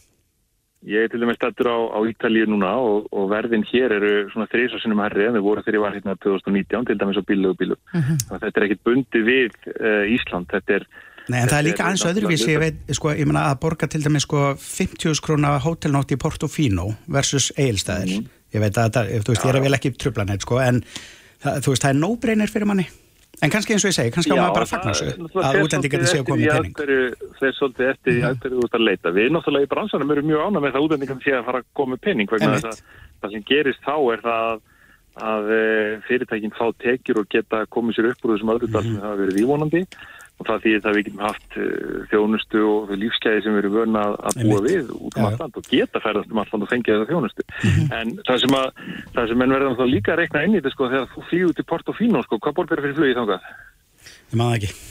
[0.82, 4.48] Ég er til dæmis stættur á, á Ítalíu núna og, og verðin hér eru svona
[4.50, 7.24] þrís og sinnum herri en þau voru þegar ég var hérna 2019 til dæmis á
[7.30, 7.76] bílu og bílu.
[7.94, 10.88] Þannig að Þetta er ekkit bundið við uh, Ísland, þetta er
[11.30, 14.02] Nei, en það er líka aðeins öðruvísi, ég veit, sko, ég meina að borga til
[14.08, 18.16] dæmis sko 50 króna hótelnótt í Portofino versus Egilstaðir.
[18.18, 18.26] Mhm.
[18.58, 20.82] Ég veit að þetta, þú veist, ég er vel ekki trublanheit, sko, en
[21.46, 22.88] það, þú veist, það er no-brainer fyrir manni.
[23.42, 26.12] En kannski eins og ég segi, kannski á maður bara að fagna þessu, að útlendingarnir
[26.12, 26.76] séu komið pening.
[27.40, 29.14] Þeir svolítið eftir í aðgverju út að leita.
[29.16, 31.96] Við náttúrulega í bransanum erum mjög ána með það útlendingarnir sé að fara að koma
[31.96, 32.68] með pening að
[33.22, 34.62] það sem gerist þá er það að,
[35.32, 39.08] að eh, fyrirtækin fá tekjur og geta komið sér upp úr þessum öðrudal sem það
[39.10, 39.84] hafa verið ívonandi
[40.42, 44.06] og það það að við getum haft eh, þjónustu og lífskeiði sem við erum vörna
[44.10, 47.10] að, að búa við út um alland og geta ferðast um alland og fengið þessa
[47.12, 47.46] þjónustu.
[47.98, 48.86] En það sem, að,
[49.18, 51.58] það sem menn verða náttúrulega líka að reikna inn í þetta sko þegar þú flýgur
[51.60, 53.52] til Portofino sko, hvað borgar fyrir flugið þangað?
[54.02, 54.90] Ég maður það ekki.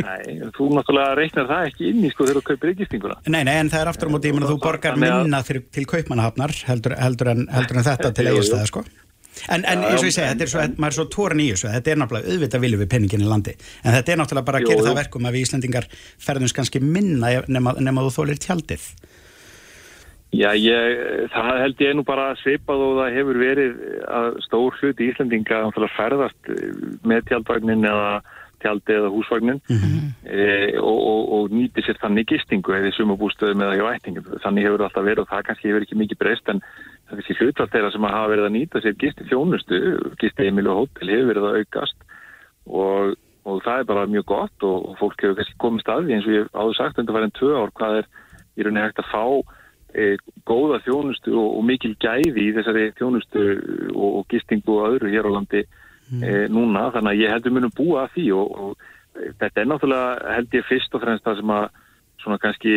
[0.00, 3.18] Nei, þú náttúrulega reiknar það ekki inn í sko þegar þú kaupir ykistinguna.
[3.28, 5.84] Nei, nei, en það er aftur á móti, ég meina þú borgar minna fyrir, til
[5.90, 8.32] kaupmannahafnar heldur, heldur, en, heldur en þetta til jú.
[8.32, 8.84] Egilstaðir, sko.
[9.48, 11.48] En, en eins og ég já, segi, þetta er svo, maður er svo tóran í
[11.52, 14.62] þessu, þetta er náttúrulega auðvitað viljum við penningin í landi, en þetta er náttúrulega bara
[14.62, 14.86] að gera jú.
[14.88, 15.88] það verkum að við Íslendingar
[16.28, 18.88] ferðumst kannski minna nema, nema þú þólir tjaldið.
[20.36, 23.76] Já, ég, það held ég nú bara svipað og það hefur verið
[24.10, 26.64] að stór hluti Íslendinga náttúrulega ferðast eh,
[27.06, 28.10] með tjaldvagnin eða
[28.64, 30.44] tjaldi eða húsvagnin e,
[30.80, 34.30] og, og, og nýti sér þannig gistingu eða í sumabústöðum eða hjá ættingum.
[34.42, 36.62] Þannig hefur alltaf verið og það kannski hefur ekki mikið breyst en
[37.06, 39.80] það er þessi hlutvært þeirra sem hafa verið að nýta sér gisti þjónustu,
[40.20, 42.06] gisti Emil og Hótel hefur verið að aukast.
[42.66, 43.12] Og,
[43.46, 46.34] og það er bara mjög gott og, og fólk hefur kannski komið staði eins og
[46.34, 48.10] ég áður sagt undir farin tvö ár hvað er
[48.56, 49.24] í rauninni hægt að fá
[49.94, 50.08] e,
[50.48, 53.46] góða þjónustu og, og mikil gæði í þessari þjónustu
[53.94, 56.88] og, og gistingu og öðru hér á landi e, núna.
[56.96, 60.66] Þannig að ég heldur munum búa að því og, og þetta er náttúrulega held ég
[60.66, 61.68] fyrst og fremst það sem að
[62.24, 62.74] svona kannski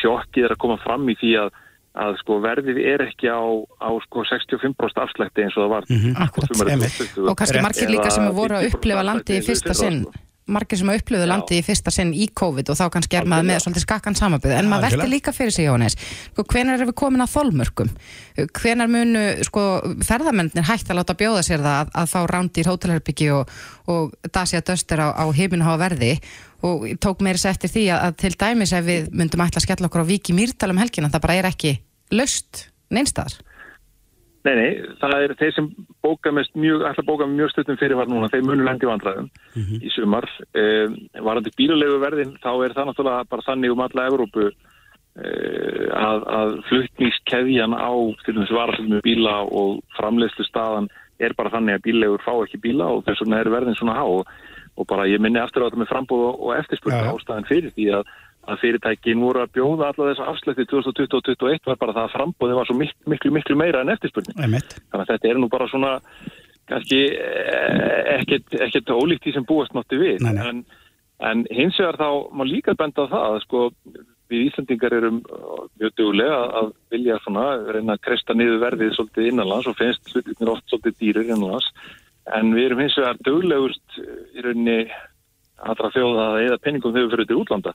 [0.00, 1.52] sjokkið er að koma fram í því að
[1.92, 3.42] að sko verðið er ekki á,
[3.84, 6.98] á sko 65% afslætti eins og það var á sumarið einmitt.
[6.98, 7.30] 2020.
[7.30, 10.04] Og kannski margir líka sem Eða voru að 50% upplifa landið í fyrsta eins sinn.
[10.06, 10.28] sko.
[10.52, 13.60] margir sem upplöðu landi í fyrsta sinn í COVID og þá kannski er maður með
[13.62, 15.94] svolítið skakkan samaböð en maður velti líka fyrir sig Jóhannes.
[16.32, 17.92] Sko, hvenar erum við komin að þolmörkum?
[18.58, 19.62] Hvenar munu sko,
[20.02, 23.54] ferðamennir hægt að láta bjóða sér það að, að fá rándýr hótelherbyggi og,
[23.86, 26.16] og dasja döstur á, á heiminu hafa verði
[26.66, 29.66] og tók meira sér eftir því að, að til dæmis ef við myndum ætla að
[29.66, 31.76] skella okkur á Viki Mýrdal um helgina það bara er ekki
[32.14, 33.40] löst neinstæðar
[34.42, 35.66] Nei, nei, það er þeir sem
[36.02, 39.28] bóka mest mjög, ætla að bóka mjög stuttum fyrirvar núna, þeir munu lendi vandræðum
[39.78, 40.26] í sumar.
[40.58, 40.96] Um,
[41.28, 46.56] varandi bílulegu verðin, þá er það náttúrulega bara þannig um alla Evrópu uh, að, að
[46.72, 47.94] flutningskeðjan á
[48.24, 50.90] til dæmis varastum með bíla og framleiðslu staðan
[51.22, 54.06] er bara þannig að bílegur fá ekki bíla og þess vegna er verðin svona há
[54.76, 57.14] og, bara ég minni aftur á þetta með frambóð og, eftirspurning já.
[57.14, 61.68] ástæðan fyrir því að að fyrirtækin voru að bjóða alla þessa afslætti 2020 og 2021
[61.70, 64.38] var bara það að frambóði var svo miklu, miklu, miklu meira en eftirspurning.
[64.40, 65.92] Þannig að þetta er nú bara svona
[66.72, 70.24] kannski eh, ekkert, ekkert ólíkt því sem búast mátti við.
[70.26, 70.48] Nei, nei.
[70.48, 70.64] En,
[71.22, 73.62] en hins vegar þá má líka benda á það að sko
[74.32, 79.28] við Íslandingar erum uh, mjög duglega að vilja svona reyna að kresta niður verðið svolítið
[79.28, 81.68] innanlands og finnst hlutirnir oft svolítið dýrir innanlands.
[82.30, 84.78] En við erum hins vegar duglegust í rauninni
[85.62, 87.72] allra þjóða að eða penningum við fyrir til útlanda.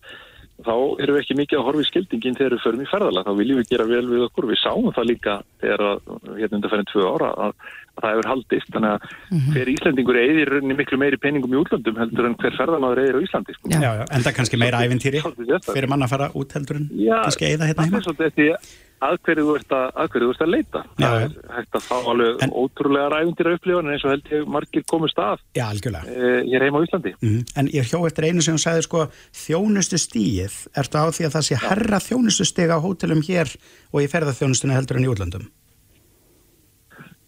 [0.65, 3.37] Þá erum við ekki mikið að horfa í skildingin þegar við förum í ferðalag, þá
[3.37, 4.47] viljum við gera vel við okkur.
[4.49, 6.07] Við sáum það líka þegar að,
[6.39, 7.67] hérna undir færið tvö ára að
[8.01, 12.29] það hefur haldist þannig að hver Íslandingur eigðir rauninni miklu meiri peningum í útlandum heldur
[12.31, 13.69] en hver ferðanáður eigðir á Íslandi sko.
[13.73, 13.79] Já.
[13.81, 15.71] Já, já, enda kannski meira sérstakt.
[15.73, 17.97] fyrir mann að fara út heldur en Já, kannski eða hérna það heima.
[17.97, 21.75] er að hverju þú ert að, að, þú ert að leita Já, það er hægt
[21.77, 25.65] að fá alveg En- ótrúlega ræfundir upplifan eins og held ég margir komist að Já,
[25.69, 26.09] algjörlega.
[26.09, 27.43] e, hér heima á Íslandi Mm.
[27.61, 29.03] En ég hjó eftir einu sem hún sagði sko
[29.37, 33.53] þjónustu stíið, ertu á því að það sé herra þjónustu stig á hótelum hér
[33.93, 35.45] og í ferðarþjónustunni heldur en í útlandum?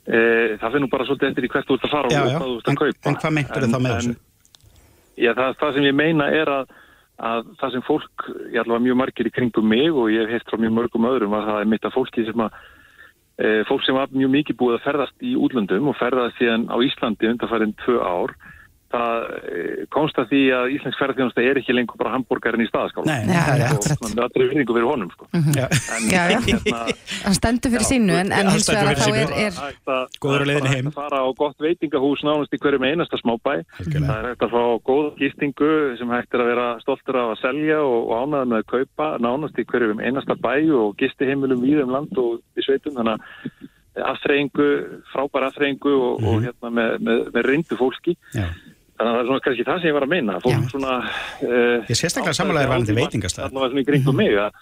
[0.09, 0.19] E,
[0.61, 2.57] það finnur bara svolítið eftir í hvert þú ert að fara Já, og hvað þú
[2.57, 4.15] ert En- að kaupa en hvað meintirðu En- þá með en- þessu?
[5.19, 6.65] Já, það, það sem ég meina er að,
[7.19, 10.49] að það sem fólk, ég allavega mjög margir í kringum mig og ég hef heilt
[10.49, 12.51] frá mjög mörgum öðrum að það er mitt að fólki sem að
[13.39, 16.75] e, fólk sem var mjög mikið búið að ferðast í útlöndum og ferðast síðan á
[16.79, 18.33] Íslandi undanfærin tvö ár
[18.89, 23.05] það e, komst að því að Íslensk ferðarþjónusta er ekki lengur bara hambúrgarinn í staðaskála
[23.05, 25.27] Nei, Já, það er og svona, með allri virðingu fyrir honum sko.
[25.59, 25.65] Já.
[25.69, 26.39] en, Já, já.
[26.49, 26.79] Hérna,
[27.25, 30.41] hann stendur fyrir Já, sínu en, en hins vegar þá er, er hægt að- Góður
[30.41, 30.89] á það er heim.
[30.89, 34.63] að fara á gott veitingahús nánast í hverjum einasta smábæ það er hægt að fá
[34.89, 35.71] góða gistingu
[36.01, 39.09] sem hægt er að vera stoltur af að selja og, og ánæða með að kaupa
[39.21, 43.67] nánast í hverjum einasta bæ og gistiheimilum við um land og í sveitum þannig að
[43.99, 44.65] aðþreyingu,
[45.11, 48.45] frábær aðþreyingu og, og hérna með, með, með reyndu fólki Já.
[48.99, 50.65] Þannig að það er svona kannski það sem ég var að meina fólk Já.
[50.73, 53.47] svona uh, Ég sérstaklega sammála þér varðandi veitingastað.
[53.49, 54.57] allavega svona í kringum mig að,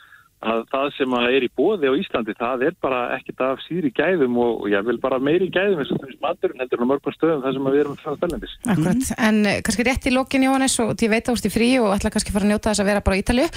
[0.51, 3.89] að það sem að er í bóði á Íslandi það er bara ekkert af síðri
[3.97, 6.91] gæðum og, og ég vil bara meiri gæðum eins og þess maturinn heldur en á
[6.93, 10.05] mörgum stöðum þar sem að við erum að fara spennendis Akkurat, en uh, kannski rétt
[10.05, 12.53] í lokin Jóhannes og ég veit ert í frí og ætla kannski að fara að
[12.53, 13.47] njóta þess að vera bara á Ítalju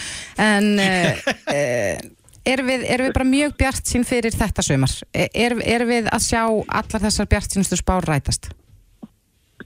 [0.47, 2.09] en uh, uh,
[2.49, 4.97] erum við, erum við bara mjög bjart sín fyrir þetta sömar?
[5.13, 8.49] Er, erum við að sjá allar þessar bjart sínustu spár rætast?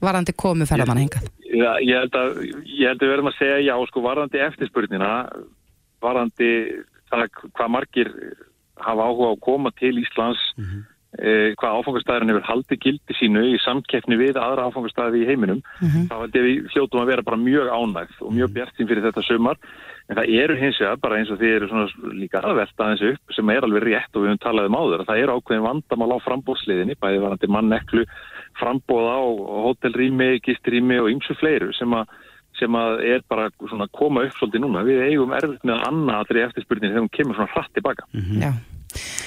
[0.03, 1.29] Varandi komu ferðamann hingað?
[1.45, 5.11] Já, ég held að ég held að við verðum að segja já sko varðandi eftirspurnina
[6.03, 6.49] varðandi
[7.11, 8.11] það hvað margir
[8.81, 13.57] hafa áhuga á að koma til Íslands eh, hvað áfangastæðurinn hefur haldið gildi sínu í
[13.63, 15.61] samkeppni við aðra áfangastæði í heiminum
[16.09, 19.05] þá held ég að við hljótum að vera bara mjög ánægð og mjög bjartin fyrir
[19.07, 19.61] þetta sumar.
[20.05, 23.05] En það eru hins vegar bara eins og þið eru svona líka að velta aðeins
[23.09, 25.65] upp sem er alveg rétt og við höfum talað um áður að það eru ákveðin
[25.65, 28.03] vandamál á frambóðsliðinni bæði varandi manneklu
[28.59, 29.19] frambóð á
[29.65, 32.07] hótelrými, gistrými og ymsu fleiru sem að
[32.55, 34.85] sem að er bara svona að koma upp svolítið núna.
[34.87, 38.07] Við eigum erfitt með að anna allir eftirspurninni þegar hún kemur svona hratt tilbaka.
[38.15, 38.51] Já.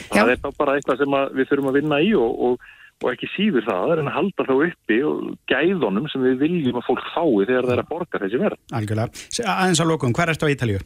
[0.08, 0.32] Það Já.
[0.32, 2.68] er þá bara eitthvað sem að við þurfum að vinna í og, og,
[3.02, 5.18] og ekki síður það, það er en að halda þá uppi og
[5.52, 8.62] gæðunum sem við viljum að fólk fái þegar það er að borga þessi verð.
[8.80, 9.26] Algjörlega.
[9.56, 10.80] Aðeins á lokum, hver ertu á Ítalíu?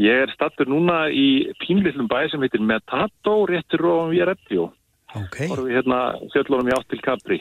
[0.00, 4.70] Ég er stattur núna í pínlillum bæ sem heitir Metato, réttur og við Reggio.
[4.70, 4.78] Ok.
[5.12, 5.98] Þá erum við hérna
[6.32, 7.38] fjöllunum í átt til Capri.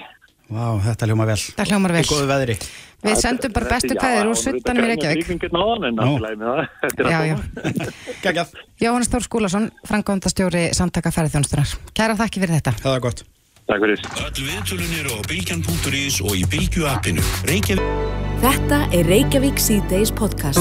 [0.51, 1.37] Vá, þetta hljóma vel.
[1.55, 2.01] Það hljómar vel.
[2.03, 2.55] Í góðu veðri.
[3.01, 5.45] Við sendum bara bestu kæðir úr suttanum í Reykjavík.
[5.55, 6.03] Náðan, en Nú.
[6.03, 6.65] allt í lagi með það.
[6.83, 7.35] Þetta er Já, að já.
[7.37, 7.87] koma.
[8.25, 8.51] Gægjað.
[8.83, 11.71] Jóhannes Þór Skúlason, frangóndastjóri samtaka ferðþjónstunar.
[11.97, 12.75] Kæra þakki fyrir þetta.
[12.83, 13.23] Það er gott.
[13.71, 14.01] Takk fyrir.
[14.19, 17.23] Öll viðtölun eru á bylgjan.is og í bylgju appinu.
[17.47, 17.85] Reykjavík.
[18.41, 20.59] Þetta er Reykjavík síðdeis podcast.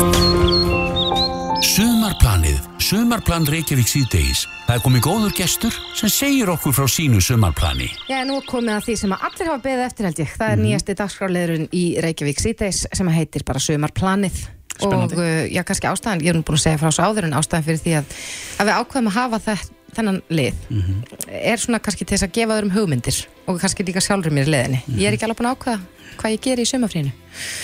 [1.66, 2.60] Sumarplanið.
[2.78, 4.44] Sumarplan Reykjavík síðdeis.
[4.68, 7.90] Það er komið góður gestur sem segir okkur frá sínu sumarplani.
[8.06, 10.38] Já, nú er komið að því sem að allir hafa beðið eftir held ég.
[10.38, 14.38] Það er nýjasti dagskráleðurinn í Reykjavík síðdeis sem heitir bara Sumarplanið.
[14.80, 15.18] Spennandi.
[15.18, 17.36] Og uh, já, kannski ástæðan, ég er nú búin að segja frá svo áður en
[17.36, 18.14] ástæðan fyrir því að,
[18.62, 19.64] að við ákveðum að hafa það,
[19.96, 20.60] þennan lið
[21.28, 24.54] er svona kannski til þess að gefa öðrum hugmyndir og kannski líka sjálfur mér í
[24.54, 24.82] leðinni.
[25.00, 25.80] Ég er ekki alveg búin að ákveða
[26.20, 27.10] hvað ég geri í sumafrínu.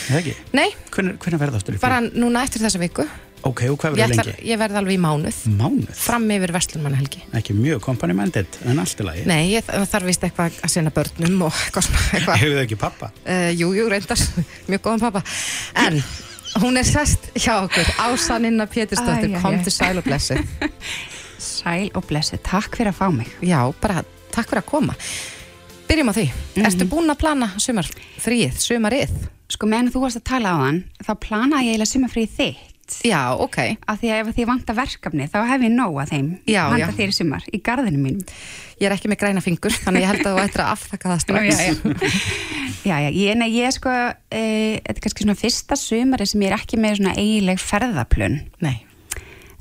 [0.09, 0.35] Það ekki?
[0.57, 2.13] Nei, Hvernig, hvernig verða aftur í bara frí?
[2.23, 3.05] núna eftir þessa viku.
[3.47, 4.33] Ok, og hvað verður lengi?
[4.49, 5.91] ég verð alveg í mánuð, Mánuð?
[6.01, 7.21] fram yfir Vestlunmannahelgi.
[7.37, 9.27] Ekki mjög company-minded, en allt í lagi.
[9.29, 11.91] Nei, ég það þarf vist eitthvað að sinna börnum og eitthvað.
[12.17, 13.11] Hefur þau ekki pappa?
[13.27, 14.25] Uh, jú, jú, reyndar,
[14.73, 15.23] mjög góðan pappa.
[15.85, 16.01] En
[16.65, 20.41] hún er sest hjá okkur, Ásaninna Pétursdóttir, kom til sæl og blessu.
[21.43, 23.31] Sæl og blessu, takk fyrir að fá mig.
[23.45, 24.97] Já, bara takk fyrir að koma.
[25.87, 26.29] Byrjum á því.
[26.67, 27.89] Ertu búin að plana sumar
[28.23, 29.13] þrýð, sumarið?
[29.53, 32.73] Sko meðan þú varst að tala á hann, þá planaði ég eiginlega sumafríð þitt.
[33.07, 33.59] Já, ok.
[33.91, 36.29] Af því að ef því vantar verkefni, þá hef ég nóg að þeim.
[36.47, 36.95] Já, Handa já.
[36.99, 38.37] þér í sumar, í garðinu mínum.
[38.79, 41.23] Ég er ekki með græna fingur, þannig ég held að þú ættir að afþakka það
[41.25, 41.63] strax.
[42.91, 43.09] já, já.
[43.09, 43.95] já, ég, nei, ég sko,
[44.31, 44.45] e,
[44.87, 48.39] þetta er kannski svona fyrsta sumari sem ég er ekki með svona eiginleg ferðaplun.
[48.63, 48.77] Nei.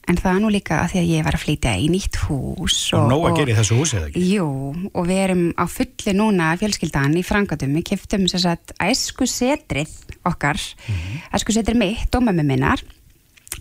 [0.07, 2.75] En það nú líka að því að ég var að flytja í nýtt hús.
[2.93, 4.25] Og nóg að gera í þessu húsi, eða ekki?
[4.35, 4.49] Jú,
[4.93, 9.89] og við erum á fulli núna fjölskyldan í frangatum, við keftum þess að æsku setrið
[10.25, 11.17] okkar, Mhm.
[11.33, 12.83] æsku setrið mitt og mömmu minnar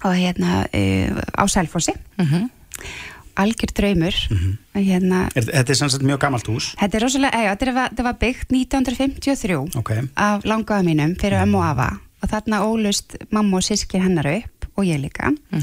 [0.05, 2.51] og hérna uh, á Selfossi, Mhm.
[3.37, 4.59] algjör draumur, Mhm.
[4.75, 6.75] hérna, Er, þetta er sannsagt mjög gamalt hús.
[6.77, 9.91] þetta er rosalega, eða, þetta var, þetta var byggt 1953 Ok.
[10.17, 14.67] af langaða mínum fyrir ömmu og afa og þarna ólust mamma og sískin hennar upp
[14.77, 15.63] og ég líka og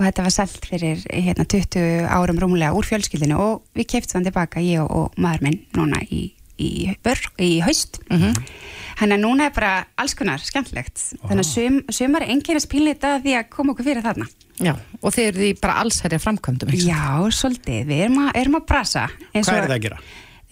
[0.00, 4.60] þetta var selt fyrir hérna, 20 árum rúmlega úr fjölskyldinu og við keftum hann tilbaka,
[4.64, 6.22] ég og, og maður minn núna í,
[6.58, 6.70] í,
[7.04, 8.00] bör, í haust.
[8.08, 11.00] Þannig að núna er bara alls konar skemmtilegt.
[11.24, 14.28] Þannig að sum, sumar er einkennast pínleita því að koma okkur fyrir þarna.
[14.62, 16.88] Já, og þeir eru því bara allsherja framkvæmdum, ekki?
[16.92, 20.00] Já, svolítið, við erum að, erum að brasa Hvað og- er það að gera?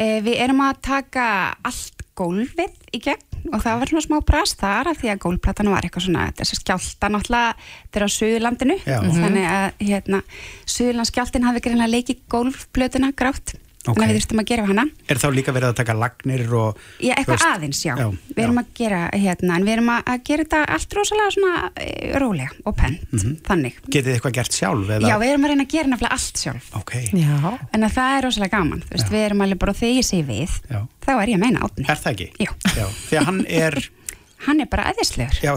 [0.01, 1.25] Eh, Við erum að taka
[1.69, 5.73] allt gólfið í gegn og það var svona smá brast þar af því að gólplatan
[5.73, 7.55] var eitthvað svona, þess að skjálta náttúrulega,
[7.97, 8.77] er á Suðurlandinu.
[8.85, 8.99] Já.
[9.01, 10.23] þannig að hérna,
[10.69, 13.97] Suðurlandskjáltin hafi greinlega leikið gólfblötuna grátt Ok.
[13.97, 16.81] þannig að við þurftum að gera hana Er þá líka verið að taka lagnir og...
[17.01, 17.93] Já, eitthvað veist- aðeins, já.
[17.97, 18.61] Já, Við erum já.
[18.61, 21.87] að gera hérna, en við erum að, gera þetta allt rosalega svona e,
[22.21, 23.07] rólega og pent,
[23.49, 23.79] þannig.
[23.89, 24.91] Getið þið eitthvað gert sjálf?
[24.99, 25.09] Eða?
[25.09, 26.69] Já, við erum að reyna að gera nefnilega allt sjálf.
[26.77, 27.55] Ok, Já.
[27.73, 30.21] En að það er rosalega gaman, þú veist, við erum alveg bara þegar ég sé
[30.29, 30.81] við, Já.
[31.07, 31.89] þá er ég að meina átni.
[31.89, 32.29] er það ekki?
[32.45, 32.53] Já.
[32.77, 33.81] Já, því að hann er...
[34.47, 35.37] Hann er bara aðeinslegur.
[35.45, 35.53] Já,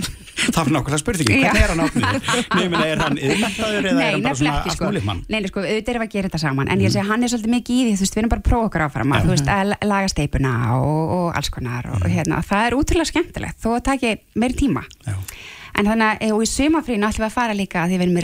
[0.54, 1.34] það var nákvæmlega spurningi.
[1.38, 1.52] Já.
[1.54, 1.80] Hvernig er hann?
[2.54, 4.84] Nei, meni, er hann yðmentaður eða er hann bara svona sko.
[4.88, 5.20] múlið mann?
[5.28, 7.28] Nei, nei, sko, auðvitað erum við að gera þetta saman en ég segi, hann er
[7.32, 9.32] svolítið mikið í því, þú veist, við erum bara að prófa okkar áfram að, þú
[9.34, 13.68] veist, að laga steipuna og, og alls konar og, hérna, það er útrúlega skemmtilegt þó
[13.76, 15.14] að taki meiri tíma Já.
[15.78, 18.16] en þannig að, og í sumafrínu ætlum við að fara líka að því við erum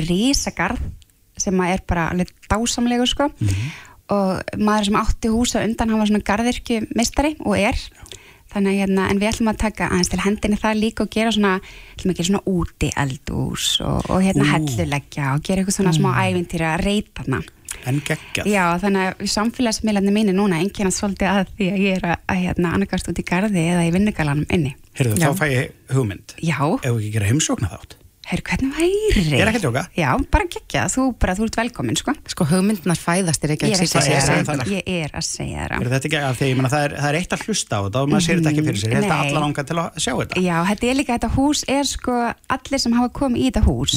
[6.98, 8.19] með
[8.50, 11.14] að þannig að hérna, en við ætlum að taka aðeins til hendinni það líka og
[11.14, 11.54] gera svona
[11.94, 14.50] ætlum að gera svona úti eldús og, og hérna Ú.
[14.50, 17.42] helluleggja og gera eitthvað svona smá ævintýra að reyta hana
[17.88, 18.48] En geggjað.
[18.50, 22.40] Já, þannig að samfélagsmiðlarnir mínu núna einkennast svolítið að því að ég er að, að
[22.42, 24.74] hérna, annarkast út í garði eða í vinnugalanum inni.
[24.98, 25.30] Heyrðu, Já.
[25.30, 26.34] þá fæ ég hugmynd.
[26.44, 27.96] Já, Ef við ekki gera heimsókna þátt.
[28.30, 29.24] Heyrðu, hvernig væri?
[29.30, 29.82] Ég er ekki að djóka.
[29.98, 32.14] Já, bara geggja, þú, bara, þú ert velkomin, sko.
[32.32, 34.64] Sko, hugmyndnar fæðast er ekki er að segja segja það.
[34.70, 35.76] Ég er að segja það.
[35.80, 37.80] Er þetta ekki að því, ég meina, það er, það er eitt að hlusta á
[37.86, 38.90] þetta og maður sér þetta ekki fyrir sér.
[38.90, 40.44] Ég held að alla langa til að sjá þetta.
[40.46, 42.18] Já, þetta er líka, þetta hús er sko,
[42.56, 43.96] allir sem hafa komið í þetta hús,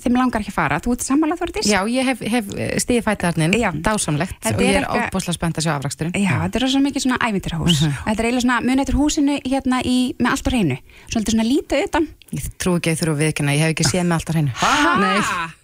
[0.00, 0.78] þeim langar ekki að fara.
[0.84, 1.68] Þú ert sammálað, Þórdís?
[1.70, 2.50] Já, ég hef, hef
[2.84, 6.16] stíði fætaðarnin, dásamlegt og ég er ofbúslega spennt að sjá afraksturinn.
[6.18, 7.84] Já, þetta er svo mikið svona ævinturhús.
[7.84, 10.80] Þetta er eiginlega svona munið eftir húsinu hérna í, með allt á hreinu.
[11.10, 12.10] Svolítið svona lítið utan.
[12.30, 14.32] Ég trú ekki að ég þurfa að viðkynna, ég hef ekki séð með allt á
[14.36, 14.52] hreinu.
[15.00, 15.58] Nei,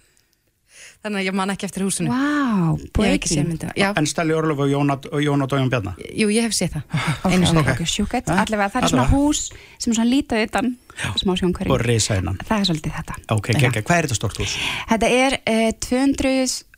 [1.07, 2.11] þannig að ég man ekki eftir húsinu.
[2.11, 3.73] Vá, Ég hef ekki séð myndina.
[3.97, 5.95] En Stæli Orlof og Jón og Jón og Dóján Bjarnar.
[5.97, 6.83] jú, ég hef séð það.
[7.27, 7.63] Ok, Einu sinni.
[7.63, 8.27] ok, ok, sjúkett.
[8.29, 9.43] Ja, Allavega, það er svona hús
[9.77, 10.71] sem er svona lítið utan,
[11.17, 11.33] smá
[11.67, 12.37] Og reysa innan.
[12.47, 13.19] Það er svolítið þetta.
[13.27, 14.57] Hvað er þetta stort hús?
[14.89, 15.39] Þetta er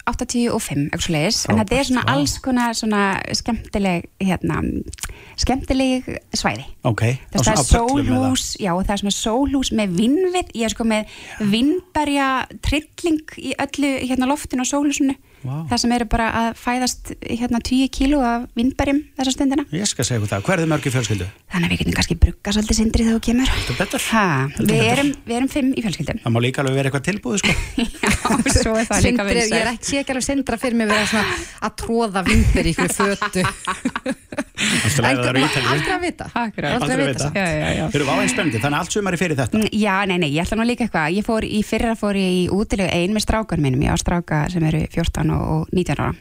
[0.09, 2.19] uh, 285, eitthvað leiðis, en þetta er svona Frábært, vá.
[2.19, 3.03] alls konar svona
[3.39, 4.59] skemmtileg, hérna,
[5.39, 6.67] skemmtileg svæði.
[6.89, 7.05] Ok.
[7.33, 10.87] Þess, það er sólhús, já, og það er svona sólhús með vinnvið, ég er sko
[10.89, 11.17] með
[11.53, 12.29] vinnberja
[12.65, 15.17] trilling í öllu hérna loftinu og sólhúsinu.
[15.39, 15.53] Vá.
[15.69, 19.63] Það sem eru bara að fæðast hérna 10 kíló af vinnberjum þessa stundina.
[19.71, 20.43] Ég skal segja ykkur það.
[20.47, 21.27] Hvað er þið mörg í fjölskyldu?
[21.53, 23.53] Þannig að við getum kannski brugga svolítið sindri þegar þú kemur.
[23.55, 24.05] Þetta er betur.
[24.09, 24.25] Ha,
[24.57, 24.89] við, betur.
[24.93, 26.19] erum, við erum fimm í fjölskyldum.
[26.25, 27.51] Það má líka alveg vera eitthvað tilbúið, sko.
[28.03, 28.11] Já,
[28.59, 31.07] svo er það líka Sindri, ég er ekki sé ekki alveg sindra fyrir mig vera
[31.09, 33.45] svona að tróða vindur í ykkur fötu.
[33.45, 34.29] Er.
[34.59, 35.61] Aldrei að vita.
[35.71, 37.29] Aldrei að vita.
[37.33, 37.83] Já, já, já.
[37.89, 39.59] Þeir eru váinn spennandi, þannig að allt sumari fyrir þetta.
[39.59, 41.15] Mm, Já, nei, nei, ég ætla nú líka eitthvað.
[41.15, 43.85] Ég fór í fyrra fór ég í útilegu ein með strákar mínum.
[43.87, 46.11] Ég á stráka sem eru 14 og og 19 ára.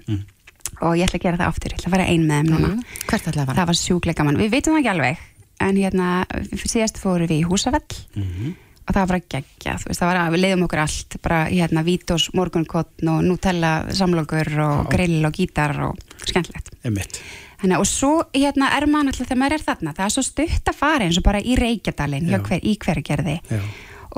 [0.79, 1.73] Og ég ætla að gera það aftur.
[1.73, 2.69] Ég ætla að fara ein með þeim núna.
[2.69, 2.83] Mm.
[3.09, 3.59] Hvert ætlaði að fara?
[3.59, 4.39] Það var sjúklega gaman.
[4.39, 5.27] Við veitum það ekki alveg.
[5.59, 6.09] En hérna,
[6.55, 7.99] síðast fórum við í Húsafell.
[8.89, 11.41] Og það var bara geggja, þú veist, það var að við leiðum okkur allt, bara
[11.51, 16.71] hérna Vítos, morgunkotn og Nutella samlokur og grill og gítar og skemmtilegt.
[17.59, 20.71] Þannig, og svo hérna er maður alltaf þegar maður er þarna það er svo stutt
[20.71, 23.61] að fara eins og bara í Reykjadalinn í hvergerði Já.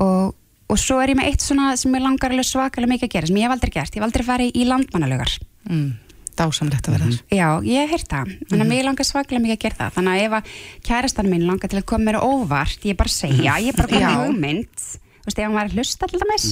[0.05, 0.35] og,
[0.71, 3.31] og svo er ég með eitt svona sem ég langar alveg svakalega mikið að gera
[3.31, 5.35] sem ég hef aldrei gert, ég hef aldrei farið í landmannalögar
[5.67, 5.91] mm,
[6.39, 7.19] dásamlegt að vera þar.
[7.37, 9.93] Já, ég hef heyrt það, þannig að mér langar svakalega mikið að gera það.
[9.99, 10.55] Þannig að ef að
[10.89, 14.09] kærastan minn langar til að koma mér óvart, ég bara segja ég bara koma Já.
[14.15, 14.89] með hugmynd.
[15.21, 16.47] Þú veist, ef hann var að hlusta til dæmis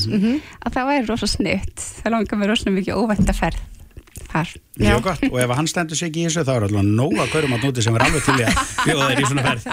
[0.60, 3.77] að það væri rosa snutt, það langar mér rosa mikið óvænt að ferð
[4.32, 4.50] þar.
[4.78, 7.54] Mjög gott, og ef hann stendur sig ekki í þessu þá er alltaf nóga kaurum
[7.56, 9.66] að núti sem er alveg til í að bjóða þér í svona ferð.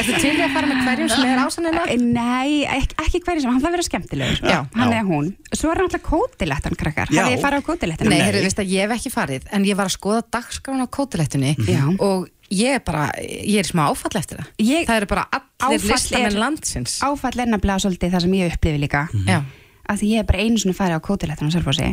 [0.00, 1.84] Ertu til í að fara með hverjum sem er ásannina?
[2.00, 4.42] Nei, ekki, ekki hverju sem, hann það vera skemmtilegur.
[4.50, 4.58] Já.
[4.74, 4.96] hann Já.
[4.98, 7.22] eða hún, svo er hann alltaf kótilettan krakkar, Já.
[7.22, 8.26] hafið ég farið á kótilettan Nei, Nei.
[8.26, 11.54] heyrðu, veist að ég hef ekki farið en ég var að skoða dagskrána á kótilettunni
[11.70, 11.84] Já.
[12.02, 14.50] og ég er bara, ég er smá áfall eftir það.
[14.66, 15.28] Ég- það eru bara
[15.62, 16.98] allir listamenn er- landsins.
[17.06, 19.06] Áfall er nefnilega svolítið það sem ég upplifi líka.
[19.28, 19.38] Já,
[19.86, 21.86] að því ég er bara einu svona farið á kótilettan á Selfossi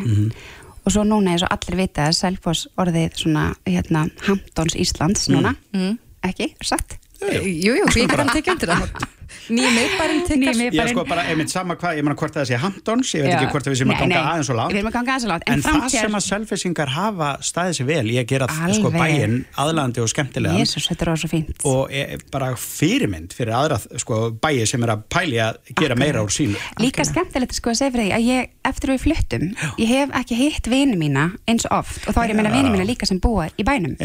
[0.87, 5.51] og svo núna eins og allir vita að Selfoss orðið svona hérna Hamptons Íslands núna.
[6.23, 9.05] Ekki, er sagt jú, jú, ég kan tekja undir það
[9.47, 9.77] Nýjum
[10.27, 10.75] tikkar miðbærin.
[10.75, 13.31] Ég er sko bara, einmitt sama hvað, ég meina hvort það sé Hamptons, ég veit
[13.31, 13.37] Já.
[13.39, 15.27] ekki hvort það við sem að ganga aðeins og langt við erum að ganga aðeins
[15.27, 18.91] og langt, en En það sem að selfisingar hafa staðið sér vel, ég gera sko
[18.91, 18.97] Alveg.
[18.97, 20.59] bæinn aðlandi og skemmtilegan.
[20.61, 21.65] Jésús, þetta er orðið svo fínt.
[21.71, 26.23] Og er bara fyrirmynd fyrir aðra sko, bæi sem er að pæli að gera meira
[26.25, 26.59] úr sínu.
[26.83, 29.47] Líka skemmtilegt sko að segja fyrir því að ég, eftir við fluttum,
[29.79, 32.03] ég hef ekki hitt vini mína eins oft.
[32.07, 33.95] Og þá er ég meina vini mína líka sem búa í bænum.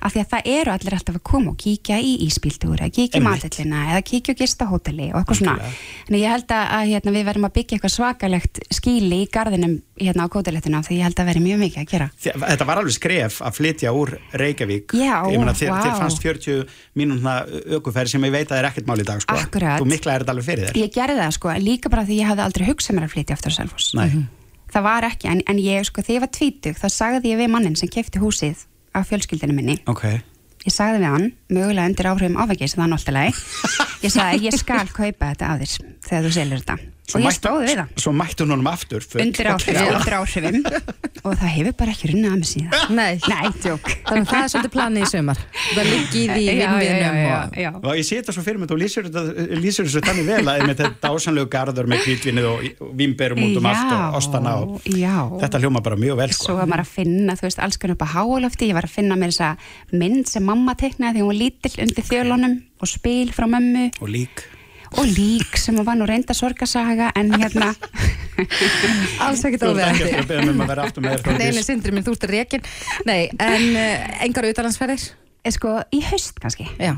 [0.00, 3.24] Af því að það eru allir alltaf að koma og kíkja í íspíltúra, kíkja í
[3.24, 5.68] matillina eða kíkja og gista hóteli og eitthvað svona.
[6.08, 10.26] En ég held að, hérna, við verðum að byggja eitthvað svakalegt skíli í garðinum hérna
[10.26, 12.08] á kótilettuna því ég held að verði mjög mikið að gera.
[12.20, 14.92] Þe- Þetta var alveg skref að flytja úr Reykjavík.
[14.92, 15.80] Já, Ég meina, þér, vá.
[15.84, 16.66] þér fannst 40
[16.98, 17.34] mínúna
[17.78, 19.34] ökuferð sem ég veit að er ekkert mál í dag sko.
[19.34, 19.80] Akkurat.
[19.80, 20.80] Þú mikla er þetta alveg fyrir þér.
[20.84, 23.52] Ég gerði það sko, líka bara því ég hafði aldrei hugsað mér að flytja aftur
[23.54, 23.94] Selfoss.
[23.94, 24.26] Nei.
[24.74, 27.50] það var ekki, en, en ég sko, þegar ég var tvítug þá sagði ég við
[27.52, 28.64] mannin sem kefti húsið
[28.94, 29.76] af fjölskyldinu minni.
[29.86, 30.02] Ok,
[30.66, 34.84] ég sagði við hann, mögulega undir áhrifum áfengis það er náttúrulega ég sagði ég skal
[34.90, 36.82] kaupa þetta af þér þegar þú selur þetta.
[37.12, 37.88] Og ég stóði við það.
[38.00, 40.56] Svo mættu hún aftur undir áhrifum, undir áhrifum.
[41.24, 42.86] Og það hefur bara ekki runnið að mig síðan.
[42.98, 45.42] Nei, Nei, þannig að það er svolítið planið í sumar.
[45.74, 47.78] Það liggi í því í vinnviðnum og.
[47.82, 50.90] Og ég sé þetta svo fyrir mig, þú lýsir, þessu þannig vel að með þetta
[51.04, 55.16] dásanlegu garður með kvítvinnið og, og vimberum út um allt og ostana og já.
[55.44, 56.58] þetta hljóma bara mjög vel Svo sko.
[56.62, 59.20] var maður að finna, þú veist, alls konar upp á hálofti, ég var að finna
[59.20, 59.52] mér þessa
[59.92, 63.86] mynd sem mamma teiknaði þegar hún var lítill undir þjölunum og spil frá mömmu.
[64.00, 64.44] Og lík.
[64.94, 67.72] og lík sem var nú reynda sorgasaga en hérna
[69.24, 71.48] alls ekkert Þú ert ekki að beða um að vera aftur með þér Nei, nei,
[71.48, 71.66] Þórdís.
[71.66, 72.62] sindri minn, þú ert rekin
[73.08, 75.06] Nei, en uh, engar auðalansferðir
[75.44, 76.64] er sko í haust kannski.
[76.80, 76.94] Já,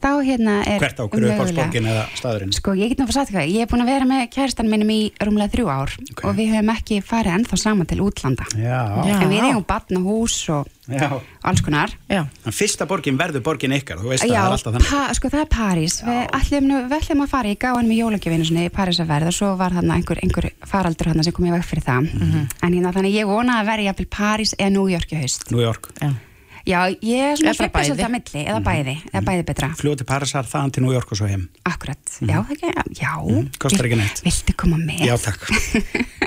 [0.00, 2.52] þá hérna er Hvert á hverju mögulega- uppáhaldsborgin eða staðurinn?
[2.54, 4.68] Sko, ég get nú að fara að hvað, ég er búin að vera með kæristan
[4.70, 6.24] minnum í rúmlega þrjú ár Ok.
[6.24, 9.20] og við höfum ekki farið ennþá saman til útlanda Já, Já.
[9.22, 11.20] en við eigum batn og hús og já.
[11.44, 14.56] alls konar já En fyrsta borgin verður borgin ykkar, þú veist að Já, það er
[14.56, 15.14] alltaf þannig.
[15.18, 18.64] sko það er París við ætlum, nú- við ætlum að fara í gáðan með jólagjöfinu
[18.64, 21.52] í París að verða og svo var þarna einhver, einhver faraldur þarna sem kom ég
[21.52, 22.48] veg fyrir það Mhm.
[22.62, 25.60] en hérna þannig ég vona að verða jafnvel París eða New York í haust New
[25.60, 25.88] York.
[26.00, 26.14] Já,
[26.68, 29.68] Já, ég er svona svolítið að milli eða bæði, eða bæði betra.
[29.78, 31.46] Fljóti Parísar, þaðan til New York og svo heim.
[31.68, 33.12] Akkurat, já, það ekki, já.
[33.24, 34.20] Mhm, kostar ekki neitt.
[34.26, 35.04] Viltu koma með?
[35.08, 35.48] Já, takk.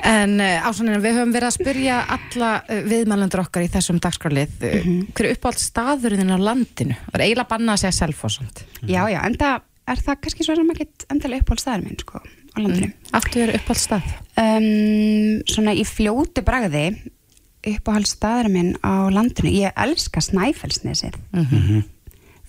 [0.02, 4.64] En uh, ásannina, við höfum verið að spyrja alla uh, viðmælendur okkar í þessum dagskrálið
[4.66, 6.96] uh, hver er uppáhald staðurinn á landinu?
[7.06, 9.62] Það er eiginlega bannað að segja selfosand Já, já, en það
[9.94, 12.90] er það kannski svo sem ekki endilega uppáhald staðar minn, sko, á landinu.
[13.14, 14.10] Áttu er uppáhald stað?
[14.42, 14.66] um,
[15.54, 16.84] Svona í fljótu bragði
[17.66, 19.52] uppáhald staðar minn á landinu.
[19.54, 21.18] Ég elska Snæfellsnesið.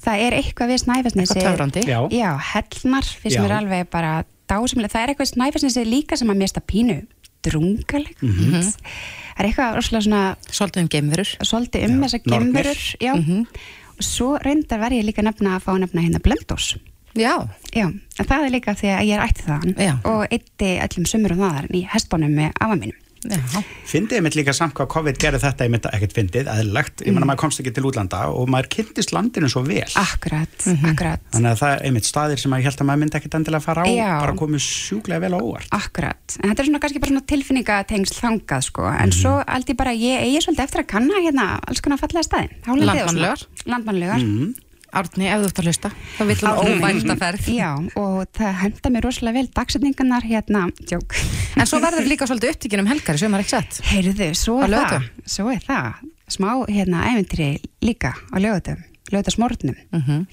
[0.03, 1.36] Það er eitthvað við Snæfellsnesið.
[1.38, 1.84] Eitthvað töfrandi?
[1.88, 1.99] Já.
[2.11, 4.14] Já, hellnar finnst mér alveg bara
[4.51, 6.97] dásamlega, það er eitthvað Snæfellsnesið líka sem að mér stað pínu
[7.43, 8.24] drungalegt.
[8.24, 11.32] Það er eitthvað rosalega svona Svolítið um geimverur.
[11.43, 13.14] Svolítið um þessa gemurur já.
[13.97, 16.74] og svo reyndar var ég líka nefna að fá nefna hérna blöndós
[17.14, 19.91] Já, já, en það er líka því að ég er ættið þaðan Já.
[20.09, 23.02] og eitti öllum sumurum þaðar í hestbánum með afa mínum
[23.88, 27.15] Fyndið ég mitt líka samt hvað COVID gerði þetta, ég mitt ekkert fyndið, eðlilegt, ég
[27.15, 29.86] menna maður komst ekki til útlanda og maður kynntist landinu svo vel.
[29.99, 31.24] akkurat, akkurat.
[31.36, 33.86] Þannig að það er einmitt staðir sem ég held að maður myndi ekkert endilega fara
[33.86, 34.11] á, Já.
[34.24, 35.69] bara komið sjúklega vel á óvart.
[35.78, 39.80] Akkurat, en þetta er svona kannski bara svona tilfinningatengsl þangað sko, en svo held ég
[39.80, 42.53] bara að ég eigi svolítið eftir að kanna hérna alls konar fallega staðin
[42.84, 43.47] Landmannalaugar.
[43.69, 44.28] Landmannlegar
[44.93, 45.89] Árni, ef þú ert að hlusta.
[46.17, 46.77] Þá vill hún Árni.
[46.77, 47.47] óvænta ferð.
[47.57, 51.15] Já, og það henda mér rosalega vel dagsetningarnar hérna, tjók
[51.57, 54.73] En svo verður líka svolítið upptíkin um helgar sem er ekki sett Heyrðu, svo er
[54.73, 56.03] það, svo er það.
[56.33, 57.49] Smá hérna æventýri
[57.85, 58.81] líka á lögutum,
[59.11, 60.25] lögutasmórnum mm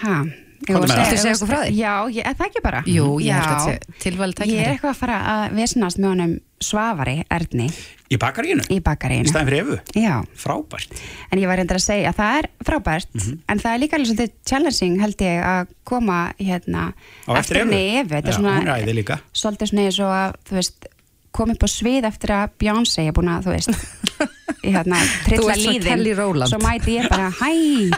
[0.00, 0.24] ha,
[0.68, 1.70] Ég var að segja okkur frá því?
[1.78, 2.80] Já, ég, er það ekki bara?
[2.86, 6.08] Jú, ég held að þetta sé tilvæli Ég er eitthvað að fara að vesnast með
[6.12, 7.68] honum Svavari Erni
[8.10, 8.66] Í bakaríinu?
[8.68, 9.30] í Í bakaríinu.
[9.30, 9.78] staðin fyrir Evu?
[9.96, 10.92] Já, Frábært.
[11.32, 13.38] en ég var reyndar að segja að það er frábært, Mhm.
[13.48, 16.92] en það er líka alveg svolítið challenging held ég að koma hérna
[17.28, 17.70] Á eftir Evu.
[17.70, 19.20] Þetta er Já, svona hún er æði líka.
[19.32, 20.86] svolítið svona eins og að, þú veist,
[21.32, 23.70] koma upp á svið eftir að Beyoncé er búin að, þú veist,
[24.66, 25.88] í hérna, Þú trilla ert svo líðin.
[25.88, 26.50] Kelly Rowland.
[26.52, 27.90] Svo mæti ég bara, hæ,